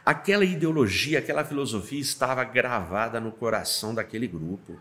Aquela 0.04 0.44
ideologia, 0.44 1.18
aquela 1.18 1.44
filosofia 1.44 2.00
estava 2.00 2.44
gravada 2.44 3.20
no 3.20 3.32
coração 3.32 3.94
daquele 3.94 4.26
grupo. 4.26 4.78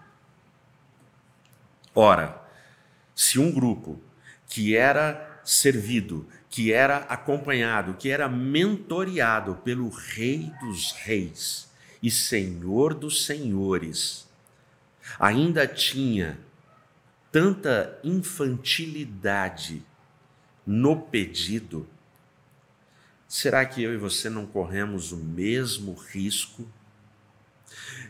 Ora, 1.95 2.41
se 3.15 3.39
um 3.39 3.51
grupo 3.51 3.99
que 4.47 4.75
era 4.75 5.41
servido, 5.43 6.27
que 6.51 6.71
era 6.71 6.97
acompanhado, 6.97 7.95
que 7.95 8.11
era 8.11 8.29
mentoreado 8.29 9.55
pelo 9.63 9.89
Rei 9.89 10.51
dos 10.61 10.91
Reis 10.91 11.67
e 12.03 12.11
Senhor 12.11 12.93
dos 12.93 13.25
Senhores, 13.25 14.29
ainda 15.19 15.65
tinha 15.65 16.37
tanta 17.31 17.99
infantilidade 18.03 19.81
no 20.67 21.01
pedido, 21.01 21.87
Será 23.31 23.65
que 23.65 23.81
eu 23.81 23.93
e 23.93 23.97
você 23.97 24.29
não 24.29 24.45
corremos 24.45 25.13
o 25.13 25.17
mesmo 25.17 25.93
risco 25.93 26.67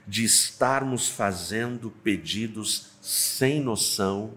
de 0.08 0.24
estarmos 0.24 1.10
fazendo 1.10 1.92
pedidos 1.92 2.88
sem 3.00 3.62
noção 3.62 4.34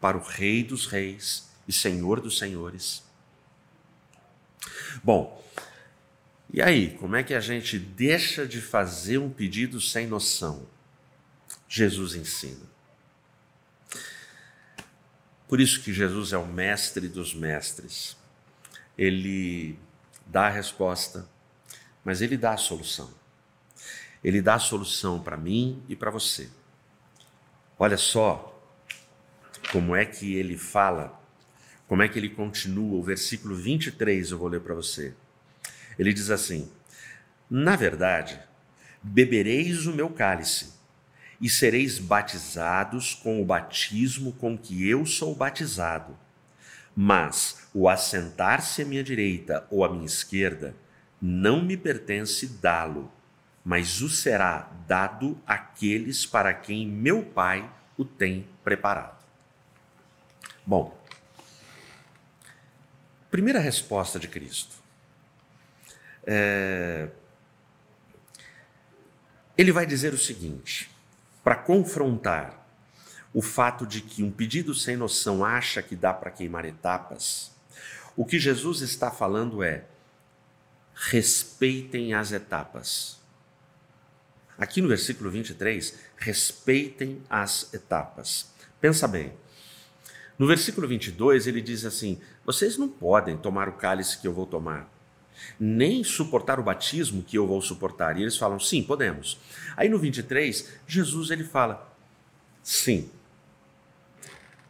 para 0.00 0.16
o 0.16 0.22
Rei 0.22 0.64
dos 0.64 0.86
Reis 0.86 1.50
e 1.68 1.72
Senhor 1.72 2.18
dos 2.18 2.38
Senhores? 2.38 3.05
Bom, 5.02 5.42
e 6.52 6.62
aí, 6.62 6.96
como 6.98 7.16
é 7.16 7.22
que 7.22 7.34
a 7.34 7.40
gente 7.40 7.78
deixa 7.78 8.46
de 8.46 8.60
fazer 8.60 9.18
um 9.18 9.30
pedido 9.30 9.80
sem 9.80 10.06
noção? 10.06 10.66
Jesus 11.68 12.14
ensina. 12.14 12.64
Por 15.48 15.60
isso 15.60 15.82
que 15.82 15.92
Jesus 15.92 16.32
é 16.32 16.38
o 16.38 16.46
mestre 16.46 17.08
dos 17.08 17.34
mestres. 17.34 18.16
Ele 18.96 19.78
dá 20.26 20.46
a 20.46 20.50
resposta, 20.50 21.28
mas 22.04 22.20
ele 22.20 22.36
dá 22.36 22.52
a 22.52 22.56
solução. 22.56 23.12
Ele 24.24 24.42
dá 24.42 24.54
a 24.54 24.58
solução 24.58 25.20
para 25.22 25.36
mim 25.36 25.82
e 25.88 25.94
para 25.94 26.10
você. 26.10 26.48
Olha 27.78 27.96
só 27.96 28.52
como 29.70 29.94
é 29.94 30.04
que 30.04 30.34
ele 30.34 30.56
fala, 30.56 31.15
como 31.88 32.02
é 32.02 32.08
que 32.08 32.18
ele 32.18 32.28
continua. 32.28 32.98
O 32.98 33.02
versículo 33.02 33.54
23 33.54 34.30
eu 34.30 34.38
vou 34.38 34.48
ler 34.48 34.60
para 34.60 34.74
você. 34.74 35.14
Ele 35.98 36.12
diz 36.12 36.30
assim: 36.30 36.70
Na 37.48 37.76
verdade, 37.76 38.40
bebereis 39.02 39.86
o 39.86 39.92
meu 39.92 40.10
cálice 40.10 40.74
e 41.40 41.48
sereis 41.48 41.98
batizados 41.98 43.14
com 43.14 43.40
o 43.40 43.44
batismo 43.44 44.32
com 44.32 44.56
que 44.56 44.88
eu 44.88 45.04
sou 45.04 45.34
batizado. 45.34 46.16
Mas 46.94 47.68
o 47.74 47.88
assentar-se 47.88 48.82
à 48.82 48.84
minha 48.84 49.04
direita 49.04 49.66
ou 49.70 49.84
à 49.84 49.92
minha 49.92 50.06
esquerda 50.06 50.74
não 51.20 51.62
me 51.62 51.76
pertence 51.76 52.46
dá-lo, 52.46 53.12
mas 53.64 54.00
o 54.00 54.08
será 54.08 54.70
dado 54.86 55.38
àqueles 55.46 56.24
para 56.24 56.54
quem 56.54 56.86
meu 56.86 57.22
Pai 57.22 57.70
o 57.98 58.04
tem 58.04 58.46
preparado. 58.64 59.24
Bom, 60.64 60.96
primeira 63.30 63.58
resposta 63.58 64.18
de 64.18 64.28
Cristo. 64.28 64.76
É... 66.26 67.08
Ele 69.56 69.72
vai 69.72 69.86
dizer 69.86 70.12
o 70.12 70.18
seguinte, 70.18 70.90
para 71.42 71.56
confrontar 71.56 72.66
o 73.32 73.42
fato 73.42 73.86
de 73.86 74.00
que 74.00 74.22
um 74.22 74.30
pedido 74.30 74.74
sem 74.74 74.96
noção 74.96 75.44
acha 75.44 75.82
que 75.82 75.94
dá 75.94 76.12
para 76.12 76.30
queimar 76.30 76.64
etapas, 76.64 77.52
o 78.16 78.24
que 78.24 78.38
Jesus 78.38 78.80
está 78.80 79.10
falando 79.10 79.62
é: 79.62 79.84
respeitem 80.94 82.14
as 82.14 82.32
etapas. 82.32 83.20
Aqui 84.58 84.80
no 84.80 84.88
versículo 84.88 85.30
23, 85.30 85.98
respeitem 86.16 87.22
as 87.28 87.72
etapas. 87.74 88.50
Pensa 88.80 89.06
bem. 89.06 89.34
No 90.38 90.46
versículo 90.46 90.88
22, 90.88 91.46
ele 91.46 91.60
diz 91.60 91.84
assim: 91.84 92.20
Vocês 92.46 92.78
não 92.78 92.88
podem 92.88 93.36
tomar 93.36 93.68
o 93.68 93.72
cálice 93.72 94.18
que 94.18 94.26
eu 94.28 94.32
vou 94.32 94.46
tomar. 94.46 94.88
nem 95.60 96.02
suportar 96.02 96.58
o 96.58 96.62
batismo 96.62 97.22
que 97.22 97.36
eu 97.36 97.46
vou 97.46 97.60
suportar. 97.60 98.16
E 98.16 98.22
eles 98.22 98.36
falam: 98.36 98.58
sim, 98.58 98.82
podemos. 98.82 99.38
Aí 99.76 99.88
no 99.88 99.98
23, 99.98 100.78
Jesus 100.86 101.30
ele 101.30 101.44
fala: 101.44 101.92
sim, 102.62 103.10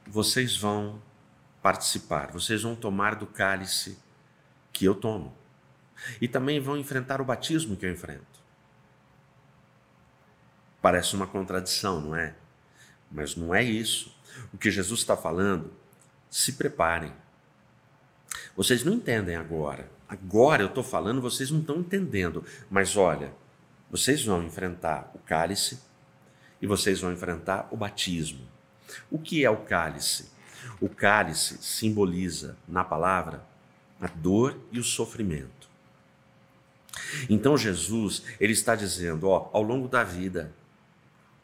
vocês 0.06 0.56
vão 0.56 1.00
participar, 1.62 2.32
vocês 2.32 2.62
vão 2.62 2.74
tomar 2.74 3.14
do 3.14 3.26
cálice 3.26 3.98
que 4.72 4.84
eu 4.84 4.94
tomo. 4.94 5.36
E 6.20 6.28
também 6.28 6.60
vão 6.60 6.76
enfrentar 6.76 7.20
o 7.20 7.24
batismo 7.24 7.76
que 7.76 7.86
eu 7.86 7.92
enfrento. 7.92 8.24
Parece 10.80 11.14
uma 11.16 11.26
contradição, 11.26 12.00
não 12.00 12.14
é? 12.14 12.34
Mas 13.10 13.34
não 13.34 13.54
é 13.54 13.62
isso. 13.62 14.14
O 14.52 14.58
que 14.58 14.70
Jesus 14.70 15.00
está 15.00 15.16
falando, 15.16 15.72
se 16.30 16.52
preparem. 16.52 17.12
Vocês 18.56 18.84
não 18.84 18.94
entendem 18.94 19.36
agora. 19.36 19.90
Agora 20.08 20.62
eu 20.62 20.68
estou 20.68 20.84
falando, 20.84 21.20
vocês 21.20 21.50
não 21.50 21.60
estão 21.60 21.80
entendendo. 21.80 22.44
Mas 22.70 22.96
olha, 22.96 23.32
vocês 23.90 24.24
vão 24.24 24.42
enfrentar 24.42 25.10
o 25.14 25.18
cálice 25.18 25.80
e 26.60 26.66
vocês 26.66 27.00
vão 27.00 27.12
enfrentar 27.12 27.68
o 27.70 27.76
batismo. 27.76 28.46
O 29.10 29.18
que 29.18 29.44
é 29.44 29.50
o 29.50 29.58
cálice? 29.58 30.30
O 30.80 30.88
cálice 30.88 31.58
simboliza, 31.60 32.56
na 32.66 32.84
palavra, 32.84 33.44
a 34.00 34.06
dor 34.06 34.58
e 34.70 34.78
o 34.78 34.84
sofrimento. 34.84 35.68
Então 37.28 37.56
Jesus, 37.56 38.22
ele 38.40 38.52
está 38.52 38.74
dizendo, 38.74 39.28
ó, 39.28 39.50
ao 39.52 39.62
longo 39.62 39.88
da 39.88 40.02
vida, 40.02 40.52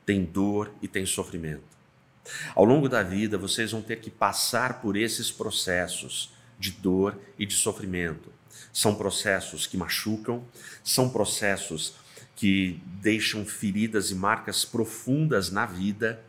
tem 0.05 0.25
dor 0.25 0.73
e 0.81 0.89
tem 0.89 1.07
sofrimento. 1.07 1.73
Ao 2.55 2.65
longo 2.65 2.89
da 2.89 3.03
vida, 3.03 3.37
vocês 3.37 3.73
vão 3.73 3.83
ter 3.83 4.01
que 4.01 4.11
passar 4.11 4.81
por 4.81 4.97
esses 4.97 5.31
processos 5.31 6.33
de 6.63 6.71
dor 6.71 7.19
e 7.37 7.45
de 7.45 7.55
sofrimento. 7.55 8.33
São 8.73 8.95
processos 8.95 9.67
que 9.67 9.77
machucam, 9.77 10.47
são 10.85 11.11
processos 11.11 11.95
que 12.37 12.81
deixam 13.01 13.45
feridas 13.45 14.13
e 14.13 14.15
marcas 14.15 14.65
profundas 14.65 15.51
na 15.51 15.67
vida, 15.67 16.23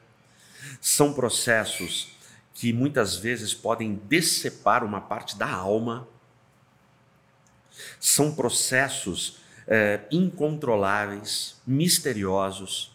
são 0.81 1.13
processos 1.13 2.11
que 2.55 2.73
muitas 2.73 3.15
vezes 3.15 3.53
podem 3.53 3.95
decepar 4.07 4.83
uma 4.83 4.99
parte 4.99 5.37
da 5.37 5.49
alma, 5.49 6.07
são 7.99 8.33
processos 8.33 9.37
é, 9.67 10.01
incontroláveis, 10.11 11.57
misteriosos, 11.65 12.91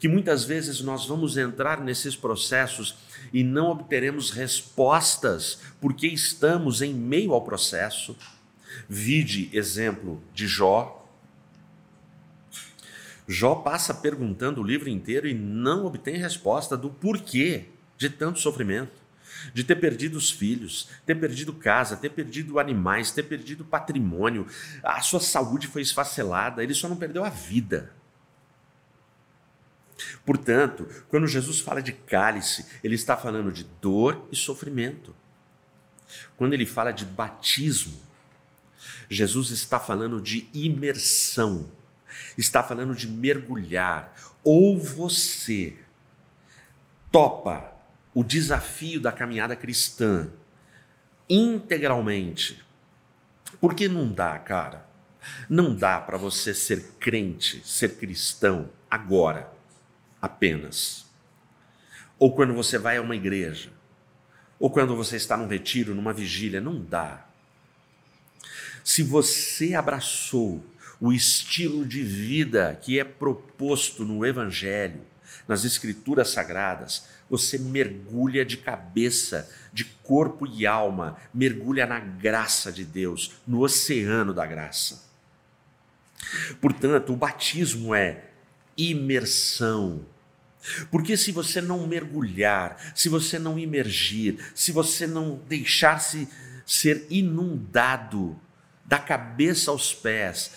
que 0.00 0.08
muitas 0.08 0.44
vezes 0.44 0.80
nós 0.80 1.06
vamos 1.06 1.36
entrar 1.36 1.80
nesses 1.80 2.16
processos 2.16 2.96
e 3.32 3.42
não 3.44 3.70
obteremos 3.70 4.30
respostas 4.30 5.60
porque 5.80 6.06
estamos 6.06 6.82
em 6.82 6.94
meio 6.94 7.32
ao 7.32 7.42
processo. 7.42 8.16
Vide 8.88 9.50
exemplo 9.52 10.22
de 10.34 10.46
Jó. 10.46 11.06
Jó 13.26 13.56
passa 13.56 13.92
perguntando 13.92 14.60
o 14.60 14.64
livro 14.64 14.88
inteiro 14.88 15.28
e 15.28 15.34
não 15.34 15.84
obtém 15.84 16.16
resposta 16.16 16.76
do 16.76 16.88
porquê 16.88 17.66
de 17.98 18.08
tanto 18.08 18.38
sofrimento, 18.38 18.92
de 19.52 19.64
ter 19.64 19.76
perdido 19.76 20.16
os 20.16 20.30
filhos, 20.30 20.88
ter 21.04 21.14
perdido 21.16 21.52
casa, 21.52 21.96
ter 21.96 22.10
perdido 22.10 22.58
animais, 22.58 23.10
ter 23.10 23.24
perdido 23.24 23.64
patrimônio, 23.64 24.46
a 24.82 25.00
sua 25.00 25.20
saúde 25.20 25.66
foi 25.66 25.82
esfacelada, 25.82 26.62
ele 26.62 26.74
só 26.74 26.88
não 26.88 26.96
perdeu 26.96 27.24
a 27.24 27.28
vida. 27.28 27.92
Portanto, 30.24 30.86
quando 31.08 31.26
Jesus 31.26 31.60
fala 31.60 31.82
de 31.82 31.92
cálice, 31.92 32.66
ele 32.82 32.94
está 32.94 33.16
falando 33.16 33.50
de 33.50 33.64
dor 33.80 34.26
e 34.30 34.36
sofrimento. 34.36 35.14
Quando 36.36 36.54
ele 36.54 36.66
fala 36.66 36.92
de 36.92 37.04
batismo, 37.04 38.00
Jesus 39.10 39.50
está 39.50 39.80
falando 39.80 40.20
de 40.20 40.48
imersão, 40.54 41.70
está 42.36 42.62
falando 42.62 42.94
de 42.94 43.08
mergulhar. 43.08 44.14
Ou 44.44 44.78
você 44.78 45.76
topa 47.10 47.72
o 48.14 48.22
desafio 48.22 49.00
da 49.00 49.12
caminhada 49.12 49.56
cristã 49.56 50.30
integralmente, 51.28 52.64
porque 53.60 53.88
não 53.88 54.10
dá, 54.10 54.38
cara. 54.38 54.86
Não 55.48 55.74
dá 55.74 56.00
para 56.00 56.16
você 56.16 56.54
ser 56.54 56.92
crente, 56.98 57.60
ser 57.66 57.96
cristão 57.96 58.70
agora 58.90 59.57
apenas. 60.20 61.06
Ou 62.18 62.34
quando 62.34 62.54
você 62.54 62.78
vai 62.78 62.96
a 62.96 63.02
uma 63.02 63.16
igreja, 63.16 63.70
ou 64.58 64.70
quando 64.70 64.96
você 64.96 65.16
está 65.16 65.36
num 65.36 65.46
retiro, 65.46 65.94
numa 65.94 66.12
vigília, 66.12 66.60
não 66.60 66.82
dá. 66.82 67.26
Se 68.82 69.02
você 69.02 69.74
abraçou 69.74 70.64
o 71.00 71.12
estilo 71.12 71.86
de 71.86 72.02
vida 72.02 72.78
que 72.82 72.98
é 72.98 73.04
proposto 73.04 74.04
no 74.04 74.26
Evangelho, 74.26 75.00
nas 75.46 75.64
Escrituras 75.64 76.30
Sagradas, 76.30 77.06
você 77.30 77.58
mergulha 77.58 78.44
de 78.44 78.56
cabeça, 78.56 79.48
de 79.72 79.84
corpo 79.84 80.46
e 80.46 80.66
alma, 80.66 81.16
mergulha 81.32 81.86
na 81.86 82.00
graça 82.00 82.72
de 82.72 82.84
Deus, 82.84 83.32
no 83.46 83.60
oceano 83.60 84.34
da 84.34 84.46
graça. 84.46 85.06
Portanto, 86.60 87.12
o 87.12 87.16
batismo 87.16 87.94
é 87.94 88.27
imersão. 88.78 90.06
Porque 90.90 91.16
se 91.16 91.32
você 91.32 91.60
não 91.60 91.86
mergulhar, 91.86 92.92
se 92.94 93.08
você 93.08 93.38
não 93.38 93.58
imergir, 93.58 94.38
se 94.54 94.72
você 94.72 95.06
não 95.06 95.40
deixar-se 95.48 96.28
ser 96.64 97.06
inundado 97.10 98.38
da 98.84 98.98
cabeça 98.98 99.70
aos 99.70 99.94
pés 99.94 100.52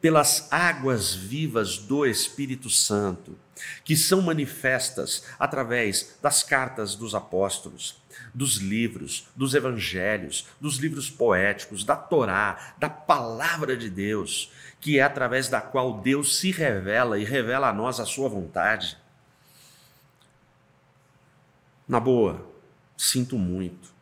pelas 0.00 0.48
águas 0.50 1.14
vivas 1.14 1.78
do 1.78 2.04
Espírito 2.04 2.68
Santo, 2.68 3.38
que 3.84 3.96
são 3.96 4.20
manifestas 4.20 5.22
através 5.38 6.16
das 6.20 6.42
cartas 6.42 6.96
dos 6.96 7.14
apóstolos, 7.14 8.02
dos 8.34 8.56
livros, 8.56 9.28
dos 9.36 9.54
evangelhos, 9.54 10.46
dos 10.60 10.76
livros 10.76 11.08
poéticos, 11.08 11.84
da 11.84 11.94
Torá, 11.94 12.74
da 12.78 12.90
palavra 12.90 13.76
de 13.76 13.88
Deus, 13.88 14.50
que 14.82 14.98
é 14.98 15.02
através 15.02 15.48
da 15.48 15.60
qual 15.60 16.00
Deus 16.00 16.36
se 16.36 16.50
revela 16.50 17.16
e 17.16 17.22
revela 17.22 17.68
a 17.68 17.72
nós 17.72 18.00
a 18.00 18.04
sua 18.04 18.28
vontade. 18.28 18.98
Na 21.86 22.00
boa, 22.00 22.44
sinto 22.96 23.38
muito. 23.38 23.94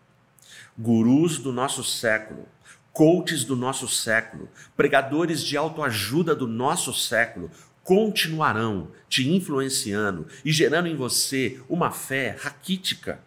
Gurus 0.78 1.38
do 1.38 1.52
nosso 1.52 1.84
século, 1.84 2.48
coaches 2.94 3.44
do 3.44 3.54
nosso 3.54 3.86
século, 3.86 4.48
pregadores 4.74 5.42
de 5.42 5.54
autoajuda 5.54 6.34
do 6.34 6.46
nosso 6.46 6.94
século 6.94 7.50
continuarão 7.84 8.90
te 9.06 9.28
influenciando 9.28 10.28
e 10.42 10.50
gerando 10.50 10.88
em 10.88 10.96
você 10.96 11.62
uma 11.68 11.90
fé 11.90 12.34
raquítica, 12.40 13.20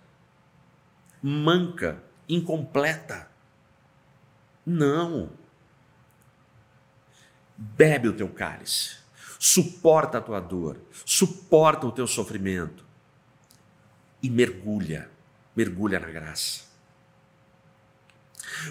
manca, 1.22 2.04
incompleta. 2.28 3.30
Não 4.66 5.43
bebe 7.58 8.08
o 8.08 8.14
teu 8.14 8.30
cálice, 8.30 8.98
suporta 9.40 10.18
a 10.18 10.22
tua 10.22 10.40
dor, 10.40 10.80
suporta 11.06 11.86
o 11.86 11.92
teu 11.92 12.08
sofrimento 12.08 12.86
e 14.22 14.30
mergulha, 14.30 15.10
mergulha 15.56 16.00
na 16.00 16.10
graça. 16.10 16.64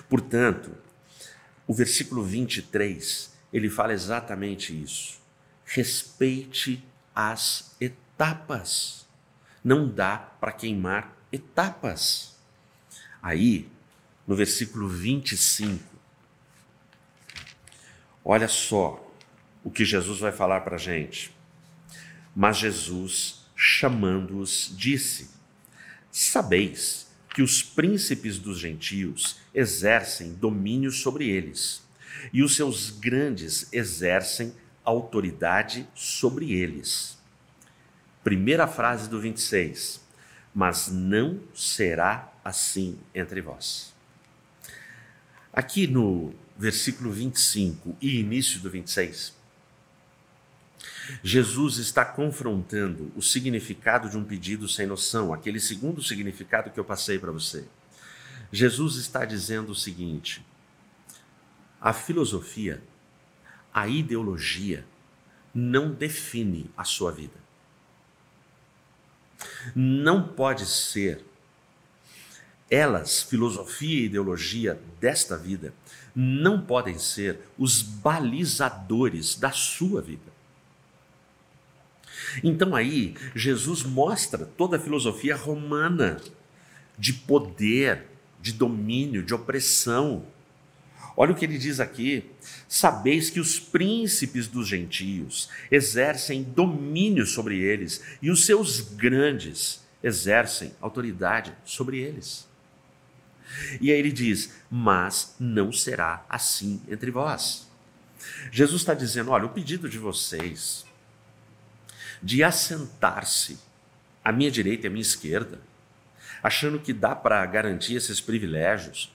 Portanto, 0.09 0.75
o 1.67 1.75
versículo 1.75 2.23
23, 2.23 3.33
ele 3.53 3.69
fala 3.69 3.93
exatamente 3.93 4.81
isso. 4.81 5.21
Respeite 5.65 6.85
as 7.15 7.77
etapas. 7.81 9.07
Não 9.63 9.89
dá 9.89 10.17
para 10.17 10.53
queimar 10.53 11.17
etapas. 11.31 12.35
Aí, 13.23 13.69
no 14.27 14.35
versículo 14.35 14.89
25, 14.89 15.85
Olha 18.25 18.49
só 18.49 19.05
o 19.65 19.71
que 19.71 19.85
Jesus 19.85 20.21
vai 20.21 20.33
falar 20.33 20.61
para 20.61 20.77
a 20.77 20.79
gente. 20.79 21.35
Mas 22.35 22.59
Jesus, 22.59 23.47
chamando-os, 23.55 24.73
disse: 24.77 25.31
Sabeis 26.11 27.11
que 27.35 27.43
os 27.43 27.63
príncipes 27.63 28.39
dos 28.39 28.59
gentios 28.59 29.39
exercem 29.55 30.35
domínio 30.35 30.91
sobre 30.91 31.29
eles, 31.29 31.83
e 32.33 32.43
os 32.43 32.55
seus 32.55 32.91
grandes 32.91 33.73
exercem 33.73 34.55
autoridade 34.85 35.89
sobre 35.95 36.53
eles. 36.53 37.19
Primeira 38.23 38.67
frase 38.67 39.09
do 39.09 39.21
26. 39.21 40.01
Mas 40.55 40.89
não 40.89 41.41
será 41.55 42.31
assim 42.45 42.99
entre 43.15 43.41
vós. 43.41 43.95
Aqui 45.53 45.87
no 45.87 46.35
versículo 46.63 47.11
25 47.11 47.97
e 48.01 48.21
início 48.21 48.61
do 48.61 48.71
26, 48.71 49.35
Jesus 51.21 51.79
está 51.79 52.05
confrontando 52.05 53.11
o 53.17 53.21
significado 53.21 54.09
de 54.09 54.17
um 54.17 54.23
pedido 54.23 54.69
sem 54.69 54.87
noção, 54.87 55.35
aquele 55.35 55.59
segundo 55.59 56.01
significado 56.01 56.71
que 56.71 56.79
eu 56.79 56.85
passei 56.85 57.19
para 57.19 57.33
você. 57.33 57.67
Jesus 58.53 58.95
está 58.95 59.25
dizendo 59.25 59.73
o 59.73 59.75
seguinte: 59.75 60.47
A 61.81 61.93
filosofia, 61.93 62.81
a 63.75 63.89
ideologia, 63.89 64.87
não 65.53 65.91
define 65.91 66.71
a 66.77 66.85
sua 66.85 67.11
vida. 67.11 67.43
Não 69.75 70.29
pode 70.29 70.65
ser 70.65 71.25
elas, 72.73 73.23
filosofia 73.23 74.01
e 74.01 74.05
ideologia 74.07 74.81
desta 74.99 75.37
vida, 75.37 75.75
não 76.17 76.63
podem 76.63 76.99
ser 76.99 77.41
os 77.59 77.83
balizadores 77.83 79.35
da 79.35 79.51
sua 79.51 80.01
vida. 80.01 80.33
Então 82.43 82.75
aí, 82.75 83.15
Jesus 83.35 83.83
mostra 83.83 84.47
toda 84.57 84.79
a 84.79 84.81
filosofia 84.81 85.37
romana 85.37 86.19
de 86.99 87.13
poder, 87.13 88.07
de 88.41 88.55
domínio, 88.55 89.23
de 89.23 89.35
opressão. 89.35 90.25
Olha 91.15 91.33
o 91.33 91.35
que 91.35 91.45
ele 91.45 91.59
diz 91.59 91.79
aqui: 91.79 92.25
sabeis 92.67 93.29
que 93.29 93.39
os 93.39 93.61
príncipes 93.61 94.49
dos 94.49 94.67
gentios 94.67 95.51
exercem 95.71 96.43
domínio 96.43 97.27
sobre 97.27 97.59
eles, 97.59 98.03
e 98.23 98.31
os 98.31 98.47
seus 98.47 98.81
grandes 98.81 99.83
exercem 100.03 100.73
autoridade 100.81 101.55
sobre 101.67 101.99
eles. 101.99 102.51
E 103.81 103.91
aí 103.91 103.99
ele 103.99 104.13
diz: 104.13 104.55
Mas 104.71 105.35
não 105.39 105.73
será 105.73 106.25
assim 106.29 106.81
entre 106.89 107.11
vós. 107.11 107.71
Jesus 108.51 108.83
está 108.83 108.95
dizendo: 108.95 109.31
olha, 109.31 109.47
o 109.47 109.51
pedido 109.51 109.89
de 109.89 109.99
vocês 109.99 110.85
de 112.23 112.45
assentar-se 112.45 113.59
à 114.25 114.31
minha 114.31 114.51
direita 114.51 114.87
e 114.87 114.89
à 114.89 114.91
minha 114.91 115.03
esquerda, 115.03 115.59
achando 116.43 116.79
que 116.79 116.93
dá 116.93 117.17
para 117.17 117.45
garantir 117.47 117.97
esses 117.97 118.21
privilégios. 118.21 119.13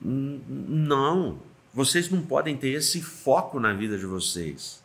Não, 0.00 1.40
vocês 1.72 2.10
não 2.10 2.22
podem 2.22 2.56
ter 2.56 2.70
esse 2.70 3.00
foco 3.00 3.60
na 3.60 3.72
vida 3.72 3.96
de 3.96 4.04
vocês. 4.04 4.82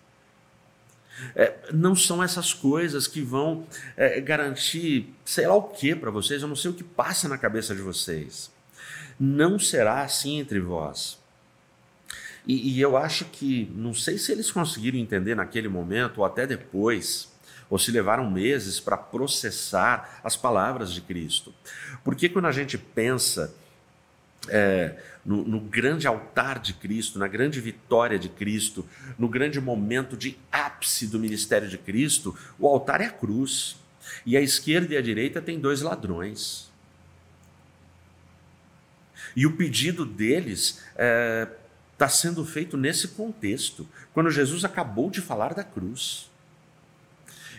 É, 1.36 1.72
não 1.74 1.96
são 1.96 2.24
essas 2.24 2.54
coisas 2.54 3.06
que 3.06 3.22
vão 3.22 3.68
é, 3.98 4.22
garantir 4.22 5.14
sei 5.26 5.46
lá 5.46 5.56
o 5.56 5.64
que 5.64 5.94
para 5.94 6.10
vocês, 6.10 6.42
eu 6.42 6.48
não 6.48 6.56
sei 6.56 6.72
o 6.72 6.74
que 6.74 6.84
passa 6.84 7.28
na 7.28 7.38
cabeça 7.38 7.76
de 7.76 7.82
vocês. 7.82 8.50
Não 9.20 9.60
será 9.60 10.02
assim 10.02 10.40
entre 10.40 10.60
vós. 10.60 11.20
E, 12.48 12.76
e 12.76 12.82
eu 12.82 12.98
acho 12.98 13.26
que, 13.26 13.70
não 13.76 13.94
sei 13.94 14.18
se 14.18 14.32
eles 14.32 14.52
conseguiram 14.52 14.98
entender 14.98 15.36
naquele 15.36 15.68
momento 15.68 16.20
ou 16.20 16.26
até 16.26 16.48
depois, 16.48 17.30
ou 17.70 17.78
se 17.78 17.92
levaram 17.92 18.30
meses 18.30 18.80
para 18.80 18.98
processar 18.98 20.20
as 20.24 20.36
palavras 20.36 20.92
de 20.92 21.02
Cristo. 21.02 21.54
Porque 22.04 22.28
quando 22.28 22.46
a 22.46 22.52
gente 22.52 22.78
pensa 22.78 23.54
é, 24.48 24.96
no, 25.26 25.44
no, 25.44 25.60
grande 25.60 26.08
altar 26.08 26.60
de 26.60 26.74
Cristo, 26.74 27.20
na 27.20 27.28
grande 27.28 27.60
vitória 27.62 28.18
de 28.18 28.30
Cristo, 28.30 28.86
no 29.18 29.28
grande 29.28 29.60
momento 29.62 30.18
de 30.18 30.38
ápice 30.52 31.08
do 31.08 31.20
ministério 31.20 31.68
de 31.68 31.78
Cristo, 31.78 32.36
o 32.58 32.68
altar 32.68 33.02
é 33.02 33.06
a 33.06 33.12
cruz. 33.12 33.78
E 34.26 34.36
a 34.36 34.42
esquerda 34.42 34.96
e 34.96 34.98
a 34.98 35.02
direita 35.02 35.42
tem 35.42 35.60
dois 35.60 35.82
ladrões. 35.82 36.69
E 39.36 39.46
o 39.46 39.56
pedido 39.56 40.06
deles 40.06 40.70
está 40.70 40.84
é, 40.98 41.48
tá 41.98 42.10
sendo 42.10 42.46
feito 42.46 42.78
nesse 42.78 43.10
contexto, 43.10 43.88
quando 44.14 44.32
Jesus 44.32 44.64
acabou 44.66 45.10
de 45.10 45.22
falar 45.22 45.54
da 45.54 45.64
cruz. 45.64 46.30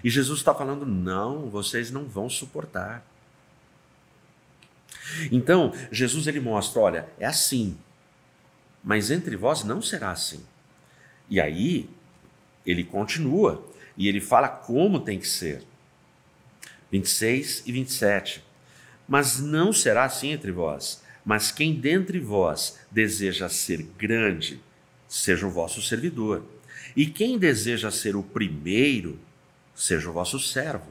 E 0.02 0.10
Jesus 0.10 0.40
está 0.40 0.54
falando: 0.54 0.86
não, 0.86 1.48
vocês 1.50 1.90
não 1.90 2.04
vão 2.06 2.28
suportar. 2.28 3.04
Então, 5.30 5.72
Jesus 5.90 6.26
ele 6.26 6.40
mostra: 6.40 6.80
olha, 6.80 7.08
é 7.18 7.26
assim, 7.26 7.76
mas 8.82 9.10
entre 9.10 9.36
vós 9.36 9.62
não 9.64 9.82
será 9.82 10.10
assim. 10.10 10.44
E 11.28 11.40
aí, 11.40 11.88
ele 12.66 12.84
continua 12.84 13.64
e 13.96 14.08
ele 14.08 14.20
fala 14.20 14.48
como 14.48 15.00
tem 15.00 15.18
que 15.18 15.28
ser. 15.28 15.62
26 16.90 17.64
e 17.66 17.72
27. 17.72 18.44
Mas 19.06 19.38
não 19.38 19.72
será 19.72 20.04
assim 20.04 20.30
entre 20.30 20.50
vós 20.50 20.99
mas 21.24 21.50
quem 21.50 21.74
dentre 21.74 22.18
vós 22.18 22.78
deseja 22.90 23.48
ser 23.48 23.82
grande, 23.98 24.60
seja 25.08 25.46
o 25.46 25.50
vosso 25.50 25.82
servidor. 25.82 26.44
E 26.96 27.06
quem 27.06 27.38
deseja 27.38 27.90
ser 27.90 28.16
o 28.16 28.22
primeiro, 28.22 29.18
seja 29.74 30.10
o 30.10 30.12
vosso 30.12 30.38
servo. 30.38 30.90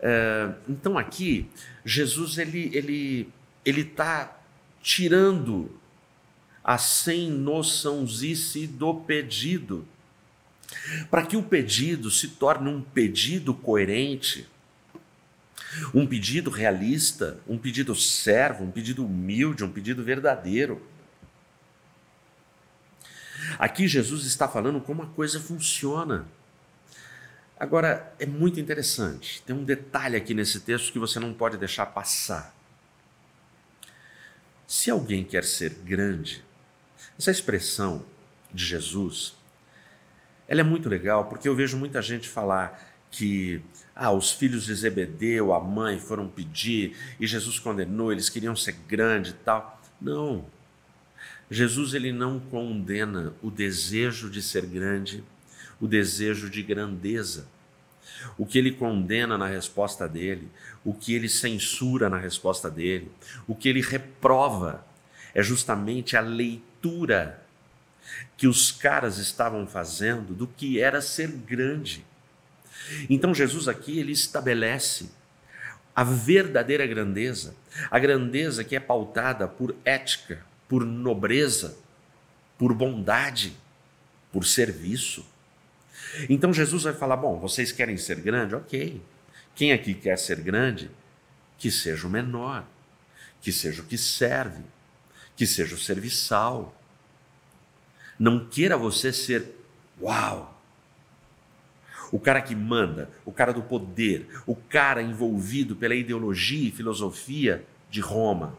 É, 0.00 0.52
então 0.68 0.96
aqui, 0.96 1.48
Jesus 1.84 2.38
ele 2.38 2.70
ele 2.74 3.28
ele 3.64 3.82
está 3.82 4.38
tirando 4.82 5.70
a 6.64 6.78
sem 6.78 7.30
noçãozice 7.30 8.66
do 8.66 8.94
pedido, 8.94 9.86
para 11.10 11.26
que 11.26 11.36
o 11.36 11.42
pedido 11.42 12.10
se 12.10 12.28
torne 12.28 12.70
um 12.70 12.80
pedido 12.80 13.52
coerente 13.52 14.48
um 15.94 16.06
pedido 16.06 16.50
realista, 16.50 17.38
um 17.46 17.58
pedido 17.58 17.94
servo, 17.94 18.64
um 18.64 18.70
pedido 18.70 19.04
humilde, 19.04 19.64
um 19.64 19.70
pedido 19.70 20.02
verdadeiro. 20.02 20.84
Aqui 23.58 23.88
Jesus 23.88 24.24
está 24.24 24.48
falando 24.48 24.80
como 24.80 25.02
a 25.02 25.06
coisa 25.06 25.40
funciona. 25.40 26.26
Agora, 27.58 28.14
é 28.18 28.24
muito 28.24 28.58
interessante, 28.58 29.42
tem 29.42 29.54
um 29.54 29.64
detalhe 29.64 30.16
aqui 30.16 30.32
nesse 30.32 30.60
texto 30.60 30.92
que 30.92 30.98
você 30.98 31.20
não 31.20 31.34
pode 31.34 31.58
deixar 31.58 31.86
passar. 31.86 32.54
Se 34.66 34.90
alguém 34.90 35.24
quer 35.24 35.44
ser 35.44 35.74
grande, 35.74 36.42
essa 37.18 37.30
expressão 37.30 38.06
de 38.52 38.64
Jesus, 38.64 39.36
ela 40.48 40.60
é 40.60 40.64
muito 40.64 40.88
legal 40.88 41.26
porque 41.26 41.46
eu 41.46 41.54
vejo 41.54 41.76
muita 41.76 42.00
gente 42.00 42.28
falar 42.28 42.89
que 43.10 43.60
ah, 43.94 44.12
os 44.12 44.32
filhos 44.32 44.64
de 44.64 44.74
Zebedeu, 44.74 45.52
a 45.52 45.60
mãe, 45.60 45.98
foram 45.98 46.28
pedir 46.28 46.96
e 47.18 47.26
Jesus 47.26 47.58
condenou, 47.58 48.12
eles 48.12 48.28
queriam 48.28 48.56
ser 48.56 48.72
grande 48.88 49.30
e 49.30 49.34
tal. 49.34 49.80
Não. 50.00 50.44
Jesus 51.50 51.94
ele 51.94 52.12
não 52.12 52.38
condena 52.38 53.34
o 53.42 53.50
desejo 53.50 54.30
de 54.30 54.40
ser 54.40 54.64
grande, 54.64 55.24
o 55.80 55.88
desejo 55.88 56.48
de 56.48 56.62
grandeza. 56.62 57.46
O 58.38 58.46
que 58.46 58.58
ele 58.58 58.72
condena 58.72 59.36
na 59.36 59.46
resposta 59.46 60.08
dele, 60.08 60.48
o 60.84 60.94
que 60.94 61.14
ele 61.14 61.28
censura 61.28 62.08
na 62.08 62.18
resposta 62.18 62.70
dele, 62.70 63.10
o 63.46 63.54
que 63.54 63.68
ele 63.68 63.80
reprova 63.80 64.84
é 65.34 65.42
justamente 65.42 66.16
a 66.16 66.20
leitura 66.20 67.42
que 68.36 68.46
os 68.46 68.70
caras 68.70 69.18
estavam 69.18 69.66
fazendo 69.66 70.34
do 70.34 70.46
que 70.46 70.80
era 70.80 71.00
ser 71.00 71.28
grande. 71.28 72.04
Então 73.08 73.34
Jesus 73.34 73.68
aqui 73.68 73.98
ele 73.98 74.12
estabelece 74.12 75.10
a 75.94 76.04
verdadeira 76.04 76.86
grandeza, 76.86 77.54
a 77.90 77.98
grandeza 77.98 78.64
que 78.64 78.76
é 78.76 78.80
pautada 78.80 79.46
por 79.46 79.74
ética, 79.84 80.44
por 80.68 80.84
nobreza, 80.84 81.76
por 82.56 82.72
bondade, 82.72 83.56
por 84.32 84.44
serviço. 84.44 85.24
Então 86.28 86.52
Jesus 86.52 86.84
vai 86.84 86.94
falar: 86.94 87.16
bom, 87.16 87.38
vocês 87.38 87.72
querem 87.72 87.96
ser 87.96 88.20
grande? 88.20 88.54
Ok. 88.54 89.00
Quem 89.54 89.72
aqui 89.72 89.94
quer 89.94 90.16
ser 90.18 90.40
grande? 90.40 90.90
Que 91.58 91.70
seja 91.70 92.06
o 92.06 92.10
menor, 92.10 92.64
que 93.40 93.52
seja 93.52 93.82
o 93.82 93.84
que 93.84 93.98
serve, 93.98 94.62
que 95.36 95.46
seja 95.46 95.74
o 95.74 95.78
serviçal. 95.78 96.74
Não 98.18 98.46
queira 98.48 98.76
você 98.76 99.12
ser 99.12 99.54
uau, 100.00 100.59
o 102.10 102.18
cara 102.18 102.40
que 102.40 102.54
manda, 102.54 103.10
o 103.24 103.32
cara 103.32 103.52
do 103.52 103.62
poder, 103.62 104.28
o 104.46 104.54
cara 104.54 105.02
envolvido 105.02 105.76
pela 105.76 105.94
ideologia 105.94 106.68
e 106.68 106.72
filosofia 106.72 107.64
de 107.90 108.00
Roma. 108.00 108.58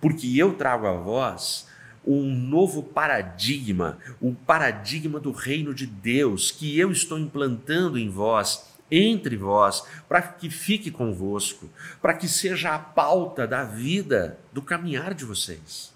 Porque 0.00 0.26
eu 0.36 0.54
trago 0.54 0.86
a 0.86 0.92
vós 0.92 1.68
um 2.04 2.34
novo 2.34 2.82
paradigma, 2.82 3.98
um 4.20 4.34
paradigma 4.34 5.20
do 5.20 5.32
reino 5.32 5.74
de 5.74 5.86
Deus 5.86 6.50
que 6.50 6.78
eu 6.78 6.90
estou 6.90 7.18
implantando 7.18 7.98
em 7.98 8.08
vós, 8.08 8.66
entre 8.90 9.36
vós, 9.36 9.84
para 10.08 10.22
que 10.22 10.50
fique 10.50 10.90
convosco, 10.90 11.68
para 12.02 12.14
que 12.14 12.26
seja 12.26 12.74
a 12.74 12.78
pauta 12.78 13.46
da 13.46 13.62
vida, 13.62 14.38
do 14.52 14.60
caminhar 14.60 15.14
de 15.14 15.24
vocês. 15.24 15.92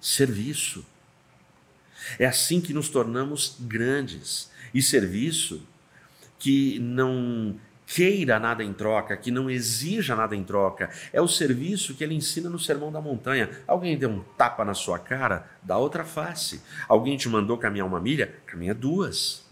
Serviço 0.00 0.84
é 2.18 2.26
assim 2.26 2.60
que 2.60 2.72
nos 2.72 2.88
tornamos 2.88 3.56
grandes. 3.60 4.50
E 4.74 4.80
serviço 4.80 5.62
que 6.38 6.78
não 6.78 7.54
queira 7.86 8.38
nada 8.38 8.64
em 8.64 8.72
troca, 8.72 9.16
que 9.16 9.30
não 9.30 9.50
exija 9.50 10.16
nada 10.16 10.34
em 10.34 10.42
troca. 10.42 10.90
É 11.12 11.20
o 11.20 11.28
serviço 11.28 11.94
que 11.94 12.02
ele 12.02 12.14
ensina 12.14 12.48
no 12.48 12.58
Sermão 12.58 12.90
da 12.90 13.00
Montanha. 13.00 13.50
Alguém 13.66 13.98
deu 13.98 14.08
um 14.08 14.20
tapa 14.36 14.64
na 14.64 14.74
sua 14.74 14.98
cara, 14.98 15.46
dá 15.62 15.76
outra 15.76 16.04
face. 16.04 16.62
Alguém 16.88 17.16
te 17.16 17.28
mandou 17.28 17.58
caminhar 17.58 17.86
uma 17.86 18.00
milha, 18.00 18.34
caminha 18.46 18.74
duas. 18.74 19.44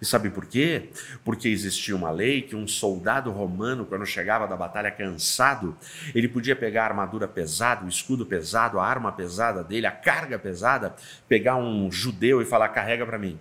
E 0.00 0.04
sabe 0.04 0.28
por 0.28 0.44
quê? 0.44 0.90
Porque 1.24 1.48
existia 1.48 1.96
uma 1.96 2.10
lei 2.10 2.42
que 2.42 2.54
um 2.54 2.68
soldado 2.68 3.30
romano, 3.30 3.86
quando 3.86 4.04
chegava 4.04 4.46
da 4.46 4.54
batalha 4.54 4.90
cansado, 4.90 5.76
ele 6.14 6.28
podia 6.28 6.54
pegar 6.54 6.82
a 6.82 6.86
armadura 6.88 7.26
pesada, 7.26 7.84
o 7.84 7.88
escudo 7.88 8.26
pesado, 8.26 8.78
a 8.78 8.86
arma 8.86 9.10
pesada 9.10 9.64
dele, 9.64 9.86
a 9.86 9.90
carga 9.90 10.38
pesada, 10.38 10.94
pegar 11.26 11.56
um 11.56 11.90
judeu 11.90 12.42
e 12.42 12.44
falar: 12.44 12.68
carrega 12.68 13.06
para 13.06 13.18
mim. 13.18 13.38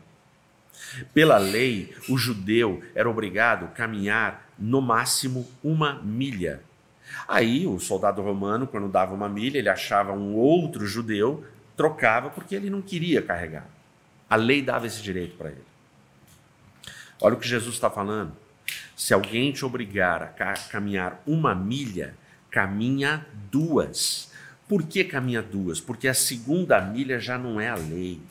Pela 1.13 1.37
lei, 1.37 1.93
o 2.09 2.17
judeu 2.17 2.81
era 2.93 3.09
obrigado 3.09 3.65
a 3.65 3.69
caminhar 3.69 4.49
no 4.57 4.81
máximo 4.81 5.47
uma 5.63 6.01
milha. 6.01 6.61
Aí 7.27 7.67
o 7.67 7.79
soldado 7.79 8.21
romano, 8.21 8.67
quando 8.67 8.87
dava 8.87 9.13
uma 9.13 9.27
milha, 9.27 9.57
ele 9.57 9.69
achava 9.69 10.11
um 10.13 10.35
outro 10.35 10.85
judeu, 10.85 11.43
trocava 11.75 12.29
porque 12.29 12.55
ele 12.55 12.69
não 12.69 12.81
queria 12.81 13.21
carregar. 13.21 13.67
A 14.29 14.35
lei 14.35 14.61
dava 14.61 14.87
esse 14.87 15.01
direito 15.01 15.35
para 15.37 15.49
ele. 15.49 15.74
Olha 17.21 17.35
o 17.35 17.39
que 17.39 17.47
Jesus 17.47 17.75
está 17.75 17.89
falando. 17.89 18.35
Se 18.95 19.13
alguém 19.13 19.51
te 19.51 19.65
obrigar 19.65 20.35
a 20.39 20.53
caminhar 20.53 21.21
uma 21.25 21.53
milha, 21.53 22.15
caminha 22.49 23.25
duas. 23.51 24.31
Por 24.67 24.83
que 24.83 25.03
caminha 25.03 25.41
duas? 25.41 25.79
Porque 25.79 26.07
a 26.07 26.13
segunda 26.13 26.79
milha 26.81 27.19
já 27.19 27.37
não 27.37 27.59
é 27.59 27.69
a 27.69 27.75
lei. 27.75 28.21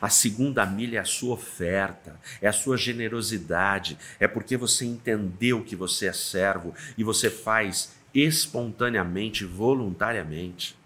A 0.00 0.08
segunda 0.08 0.66
milha 0.66 0.98
é 0.98 1.00
a 1.00 1.04
sua 1.04 1.34
oferta, 1.34 2.18
é 2.40 2.48
a 2.48 2.52
sua 2.52 2.76
generosidade, 2.76 3.96
é 4.18 4.26
porque 4.26 4.56
você 4.56 4.84
entendeu 4.84 5.62
que 5.62 5.76
você 5.76 6.06
é 6.06 6.12
servo 6.12 6.74
e 6.98 7.04
você 7.04 7.30
faz 7.30 7.94
espontaneamente, 8.12 9.44
voluntariamente. 9.44 10.76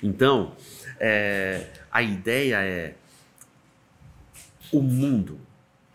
Então, 0.00 0.54
é, 1.00 1.66
a 1.90 2.02
ideia 2.02 2.62
é 2.62 2.94
o 4.72 4.80
mundo, 4.82 5.40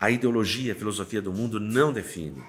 a 0.00 0.10
ideologia, 0.10 0.72
a 0.72 0.76
filosofia 0.76 1.22
do 1.22 1.32
mundo 1.32 1.60
não 1.60 1.92
define. 1.92 2.42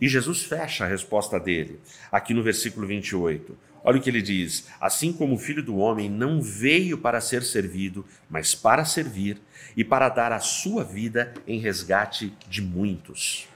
E 0.00 0.08
Jesus 0.08 0.42
fecha 0.42 0.84
a 0.84 0.88
resposta 0.88 1.38
dele 1.38 1.80
aqui 2.10 2.34
no 2.34 2.42
versículo 2.42 2.86
28. 2.86 3.56
Olha 3.82 3.98
o 3.98 4.02
que 4.02 4.08
ele 4.08 4.22
diz: 4.22 4.66
Assim 4.80 5.12
como 5.12 5.34
o 5.34 5.38
filho 5.38 5.62
do 5.62 5.76
homem 5.76 6.08
não 6.08 6.40
veio 6.40 6.96
para 6.96 7.20
ser 7.20 7.42
servido, 7.42 8.04
mas 8.28 8.54
para 8.54 8.84
servir 8.84 9.40
e 9.76 9.84
para 9.84 10.08
dar 10.08 10.32
a 10.32 10.40
sua 10.40 10.82
vida 10.82 11.34
em 11.46 11.58
resgate 11.58 12.32
de 12.48 12.62
muitos. 12.62 13.46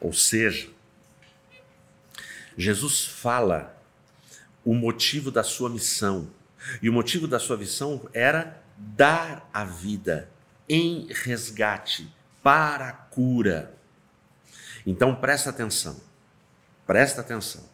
Ou 0.00 0.12
seja, 0.12 0.68
Jesus 2.56 3.04
fala 3.04 3.76
o 4.64 4.74
motivo 4.74 5.30
da 5.30 5.42
sua 5.42 5.68
missão. 5.68 6.28
E 6.82 6.88
o 6.88 6.92
motivo 6.92 7.26
da 7.26 7.38
sua 7.38 7.56
missão 7.56 8.08
era 8.12 8.62
dar 8.76 9.48
a 9.52 9.64
vida 9.64 10.30
em 10.68 11.06
resgate 11.10 12.12
para 12.42 12.88
a 12.88 12.92
cura. 12.92 13.74
Então 14.86 15.14
presta 15.14 15.50
atenção, 15.50 16.00
presta 16.86 17.20
atenção. 17.20 17.68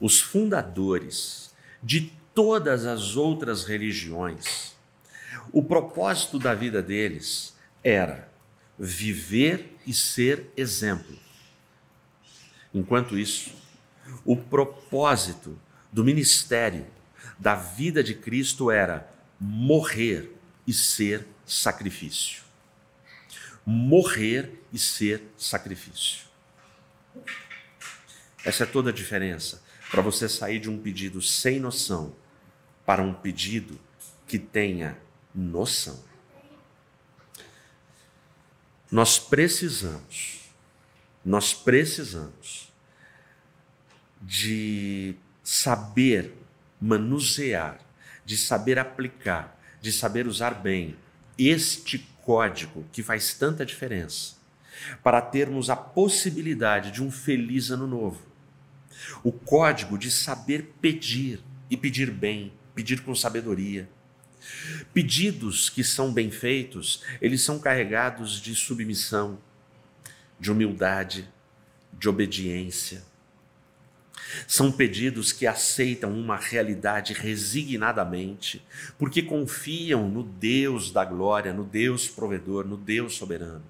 Os 0.00 0.20
fundadores 0.20 1.54
de 1.82 2.12
todas 2.34 2.86
as 2.86 3.16
outras 3.16 3.64
religiões, 3.64 4.76
o 5.52 5.62
propósito 5.62 6.38
da 6.38 6.54
vida 6.54 6.82
deles 6.82 7.56
era 7.82 8.28
viver 8.78 9.76
e 9.86 9.92
ser 9.92 10.52
exemplo. 10.56 11.18
Enquanto 12.72 13.18
isso, 13.18 13.54
o 14.24 14.36
propósito 14.36 15.58
do 15.92 16.04
ministério, 16.04 16.86
da 17.38 17.54
vida 17.54 18.02
de 18.02 18.14
Cristo 18.14 18.70
era 18.70 19.08
morrer 19.40 20.32
e 20.66 20.72
ser 20.72 21.26
sacrifício 21.46 22.48
morrer 23.70 24.62
e 24.72 24.78
ser 24.78 25.22
sacrifício. 25.36 26.26
Essa 28.42 28.64
é 28.64 28.66
toda 28.66 28.88
a 28.88 28.92
diferença 28.92 29.62
para 29.90 30.00
você 30.00 30.26
sair 30.26 30.58
de 30.58 30.70
um 30.70 30.78
pedido 30.78 31.20
sem 31.20 31.60
noção 31.60 32.16
para 32.86 33.02
um 33.02 33.12
pedido 33.12 33.78
que 34.26 34.38
tenha 34.38 34.96
noção. 35.34 36.02
Nós 38.90 39.18
precisamos, 39.18 40.50
nós 41.22 41.52
precisamos 41.52 42.72
de 44.22 45.14
saber 45.44 46.34
manusear, 46.80 47.78
de 48.24 48.36
saber 48.36 48.78
aplicar, 48.78 49.58
de 49.80 49.92
saber 49.92 50.26
usar 50.26 50.50
bem 50.50 50.96
este 51.38 51.98
código 52.22 52.84
que 52.92 53.02
faz 53.02 53.32
tanta 53.34 53.64
diferença 53.64 54.36
para 55.02 55.20
termos 55.20 55.70
a 55.70 55.76
possibilidade 55.76 56.90
de 56.90 57.02
um 57.02 57.10
feliz 57.10 57.70
ano 57.70 57.86
novo. 57.86 58.20
O 59.22 59.32
código 59.32 59.96
de 59.96 60.10
saber 60.10 60.74
pedir 60.80 61.40
e 61.70 61.76
pedir 61.76 62.10
bem, 62.10 62.52
pedir 62.74 63.02
com 63.02 63.14
sabedoria. 63.14 63.88
Pedidos 64.92 65.68
que 65.68 65.82
são 65.82 66.12
bem 66.12 66.30
feitos, 66.30 67.02
eles 67.20 67.42
são 67.42 67.58
carregados 67.58 68.40
de 68.40 68.54
submissão, 68.54 69.38
de 70.38 70.50
humildade, 70.50 71.28
de 71.92 72.08
obediência. 72.08 73.02
São 74.46 74.70
pedidos 74.70 75.32
que 75.32 75.46
aceitam 75.46 76.12
uma 76.12 76.36
realidade 76.36 77.12
resignadamente, 77.12 78.64
porque 78.98 79.22
confiam 79.22 80.08
no 80.08 80.22
Deus 80.22 80.90
da 80.90 81.04
glória, 81.04 81.52
no 81.52 81.64
Deus 81.64 82.08
provedor, 82.08 82.66
no 82.66 82.76
Deus 82.76 83.14
soberano. 83.14 83.64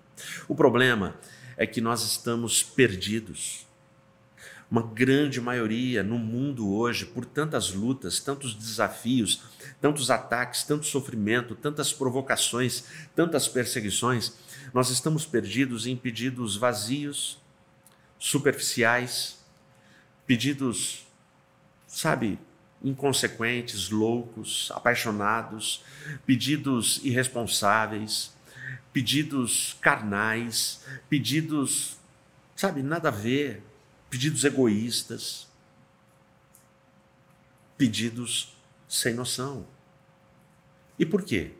O 0.46 0.54
problema 0.54 1.16
é 1.56 1.66
que 1.66 1.80
nós 1.80 2.02
estamos 2.02 2.62
perdidos. 2.62 3.66
Uma 4.70 4.82
grande 4.82 5.40
maioria 5.40 6.02
no 6.02 6.18
mundo 6.18 6.70
hoje, 6.70 7.06
por 7.06 7.24
tantas 7.24 7.72
lutas, 7.72 8.20
tantos 8.20 8.54
desafios, 8.54 9.42
tantos 9.80 10.10
ataques, 10.10 10.62
tanto 10.62 10.84
sofrimento, 10.84 11.54
tantas 11.54 11.92
provocações, 11.92 12.84
tantas 13.16 13.48
perseguições, 13.48 14.34
nós 14.74 14.90
estamos 14.90 15.24
perdidos 15.24 15.86
em 15.86 15.96
pedidos 15.96 16.56
vazios, 16.56 17.38
superficiais, 18.18 19.37
pedidos, 20.28 21.06
sabe, 21.86 22.38
inconsequentes, 22.84 23.88
loucos, 23.88 24.70
apaixonados, 24.74 25.82
pedidos 26.26 27.00
irresponsáveis, 27.02 28.36
pedidos 28.92 29.76
carnais, 29.80 30.84
pedidos, 31.08 31.96
sabe, 32.54 32.82
nada 32.82 33.08
a 33.08 33.10
ver, 33.10 33.62
pedidos 34.10 34.44
egoístas, 34.44 35.48
pedidos 37.78 38.54
sem 38.86 39.14
noção. 39.14 39.66
E 40.98 41.06
por 41.06 41.22
quê? 41.22 41.52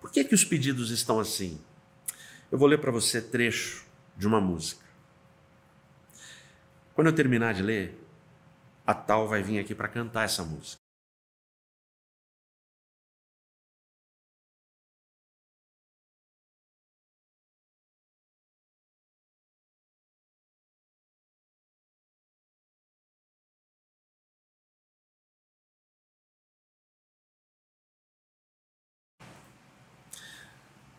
Por 0.00 0.12
que, 0.12 0.22
que 0.22 0.36
os 0.36 0.44
pedidos 0.44 0.90
estão 0.90 1.18
assim? 1.18 1.60
Eu 2.50 2.58
vou 2.58 2.68
ler 2.68 2.78
para 2.78 2.92
você 2.92 3.20
trecho 3.20 3.84
de 4.16 4.26
uma 4.26 4.40
música. 4.40 4.84
Quando 6.94 7.08
eu 7.08 7.14
terminar 7.14 7.54
de 7.54 7.62
ler, 7.62 7.98
a 8.86 8.94
tal 8.94 9.28
vai 9.28 9.42
vir 9.42 9.58
aqui 9.58 9.74
para 9.74 9.88
cantar 9.88 10.24
essa 10.24 10.44
música. 10.44 10.80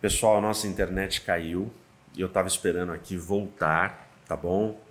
Pessoal, 0.01 0.37
a 0.37 0.41
nossa 0.41 0.67
internet 0.67 1.21
caiu 1.21 1.71
e 2.13 2.19
eu 2.19 2.27
estava 2.27 2.47
esperando 2.47 2.91
aqui 2.91 3.15
voltar, 3.15 4.09
tá 4.27 4.35
bom? 4.35 4.82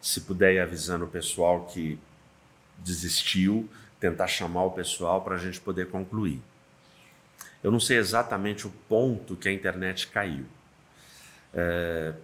Se 0.00 0.22
puder 0.22 0.54
ir 0.54 0.60
avisando 0.60 1.04
o 1.04 1.08
pessoal 1.08 1.66
que 1.66 1.98
desistiu, 2.78 3.68
tentar 3.98 4.26
chamar 4.26 4.64
o 4.64 4.70
pessoal 4.70 5.20
para 5.22 5.34
a 5.34 5.38
gente 5.38 5.60
poder 5.60 5.88
concluir. 5.88 6.40
Eu 7.62 7.70
não 7.70 7.78
sei 7.78 7.98
exatamente 7.98 8.66
o 8.66 8.70
ponto 8.88 9.36
que 9.36 9.48
a 9.48 9.52
internet 9.52 10.06
caiu, 10.08 10.46
é, 11.52 12.14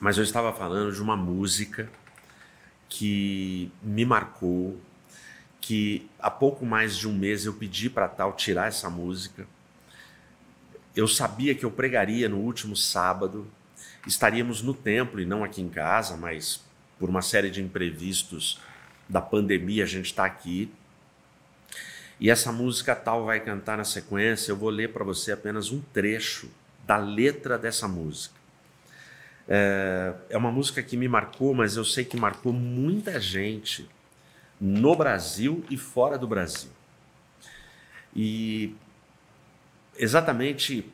mas 0.00 0.16
eu 0.16 0.24
estava 0.24 0.50
falando 0.52 0.92
de 0.92 1.02
uma 1.02 1.14
música 1.16 1.90
que 2.88 3.70
me 3.82 4.04
marcou, 4.06 4.80
que 5.60 6.08
há 6.18 6.30
pouco 6.30 6.64
mais 6.64 6.96
de 6.96 7.06
um 7.06 7.12
mês 7.12 7.44
eu 7.44 7.52
pedi 7.52 7.90
para 7.90 8.08
tal 8.08 8.32
tirar 8.32 8.68
essa 8.68 8.88
música. 8.88 9.46
Eu 10.96 11.06
sabia 11.06 11.54
que 11.54 11.64
eu 11.64 11.70
pregaria 11.70 12.28
no 12.28 12.38
último 12.38 12.74
sábado, 12.74 13.46
estaríamos 14.06 14.62
no 14.62 14.72
templo 14.72 15.20
e 15.20 15.26
não 15.26 15.44
aqui 15.44 15.60
em 15.60 15.68
casa, 15.68 16.16
mas 16.16 16.64
por 17.00 17.08
uma 17.08 17.22
série 17.22 17.50
de 17.50 17.62
imprevistos 17.62 18.60
da 19.08 19.22
pandemia, 19.22 19.84
a 19.84 19.86
gente 19.86 20.06
está 20.06 20.26
aqui. 20.26 20.70
E 22.20 22.28
essa 22.28 22.52
música 22.52 22.94
tal 22.94 23.24
vai 23.24 23.40
cantar 23.40 23.78
na 23.78 23.84
sequência. 23.84 24.52
Eu 24.52 24.56
vou 24.56 24.68
ler 24.68 24.92
para 24.92 25.02
você 25.02 25.32
apenas 25.32 25.72
um 25.72 25.80
trecho 25.80 26.50
da 26.86 26.98
letra 26.98 27.56
dessa 27.56 27.88
música. 27.88 28.34
É, 29.48 30.14
é 30.28 30.36
uma 30.36 30.52
música 30.52 30.82
que 30.82 30.94
me 30.94 31.08
marcou, 31.08 31.54
mas 31.54 31.76
eu 31.76 31.84
sei 31.86 32.04
que 32.04 32.18
marcou 32.18 32.52
muita 32.52 33.18
gente 33.18 33.88
no 34.60 34.94
Brasil 34.94 35.64
e 35.70 35.78
fora 35.78 36.18
do 36.18 36.26
Brasil. 36.28 36.70
E 38.14 38.76
exatamente 39.96 40.84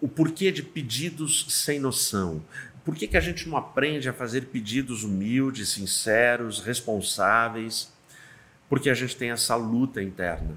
o 0.00 0.08
porquê 0.08 0.50
de 0.50 0.64
pedidos 0.64 1.46
sem 1.48 1.78
noção. 1.78 2.42
Por 2.84 2.96
que, 2.96 3.06
que 3.06 3.16
a 3.16 3.20
gente 3.20 3.48
não 3.48 3.56
aprende 3.56 4.08
a 4.08 4.12
fazer 4.12 4.46
pedidos 4.46 5.04
humildes, 5.04 5.68
sinceros, 5.68 6.60
responsáveis? 6.60 7.92
Porque 8.68 8.90
a 8.90 8.94
gente 8.94 9.16
tem 9.16 9.30
essa 9.30 9.54
luta 9.54 10.02
interna. 10.02 10.56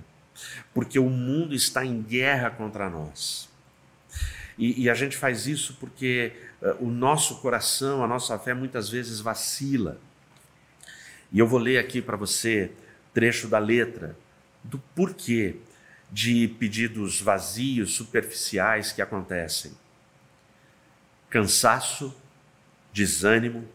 Porque 0.73 0.97
o 0.97 1.09
mundo 1.09 1.53
está 1.53 1.85
em 1.85 2.01
guerra 2.01 2.49
contra 2.49 2.89
nós. 2.89 3.47
E, 4.57 4.83
e 4.83 4.89
a 4.89 4.93
gente 4.93 5.15
faz 5.17 5.47
isso 5.47 5.77
porque 5.79 6.33
uh, 6.61 6.85
o 6.85 6.89
nosso 6.89 7.41
coração, 7.41 8.03
a 8.03 8.07
nossa 8.07 8.37
fé 8.39 8.53
muitas 8.53 8.89
vezes 8.89 9.19
vacila. 9.19 9.99
E 11.31 11.39
eu 11.39 11.47
vou 11.47 11.59
ler 11.59 11.77
aqui 11.77 12.01
para 12.01 12.17
você 12.17 12.71
trecho 13.13 13.47
da 13.47 13.59
letra 13.59 14.17
do 14.63 14.79
porquê 14.95 15.57
de 16.11 16.47
pedidos 16.47 17.21
vazios, 17.21 17.93
superficiais 17.93 18.91
que 18.91 19.01
acontecem. 19.01 19.71
Cansaço, 21.35 22.15
desânimo, 22.93 23.67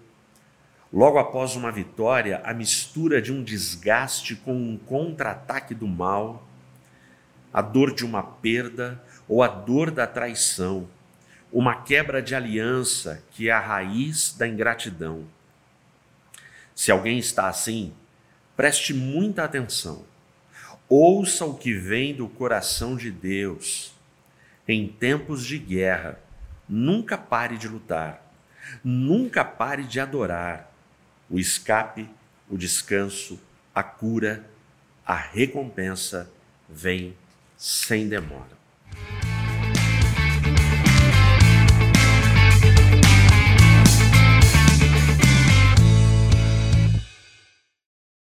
logo 0.91 1.19
após 1.19 1.57
uma 1.57 1.71
vitória, 1.71 2.41
a 2.43 2.55
mistura 2.55 3.21
de 3.21 3.31
um 3.31 3.45
desgaste 3.45 4.35
com 4.35 4.55
um 4.55 4.79
contra-ataque 4.79 5.75
do 5.75 5.87
mal, 5.87 6.49
a 7.53 7.61
dor 7.61 7.95
de 7.95 8.03
uma 8.03 8.23
perda 8.23 8.99
ou 9.29 9.43
a 9.43 9.49
dor 9.49 9.91
da 9.91 10.07
traição, 10.07 10.89
uma 11.53 11.83
quebra 11.83 12.23
de 12.23 12.35
aliança 12.35 13.23
que 13.33 13.51
é 13.51 13.53
a 13.53 13.61
raiz 13.61 14.33
da 14.33 14.49
ingratidão. 14.49 15.27
Se 16.75 16.91
alguém 16.91 17.19
está 17.19 17.47
assim, 17.47 17.93
preste 18.57 18.95
muita 18.95 19.45
atenção 19.45 20.09
Ouça 20.89 21.45
o 21.45 21.55
que 21.55 21.75
vem 21.75 22.13
do 22.15 22.27
coração 22.27 22.97
de 22.97 23.13
Deus. 23.13 23.93
Em 24.67 24.89
tempos 24.89 25.45
de 25.45 25.57
guerra, 25.57 26.19
nunca 26.71 27.19
pare 27.19 27.57
de 27.57 27.67
lutar, 27.67 28.23
nunca 28.85 29.45
pare 29.45 29.83
de 29.83 29.99
adorar. 29.99 30.71
O 31.29 31.39
escape, 31.39 32.09
o 32.49 32.57
descanso, 32.57 33.41
a 33.75 33.83
cura, 33.83 34.49
a 35.05 35.15
recompensa 35.15 36.31
vem 36.69 37.17
sem 37.57 38.09
demora. 38.09 38.59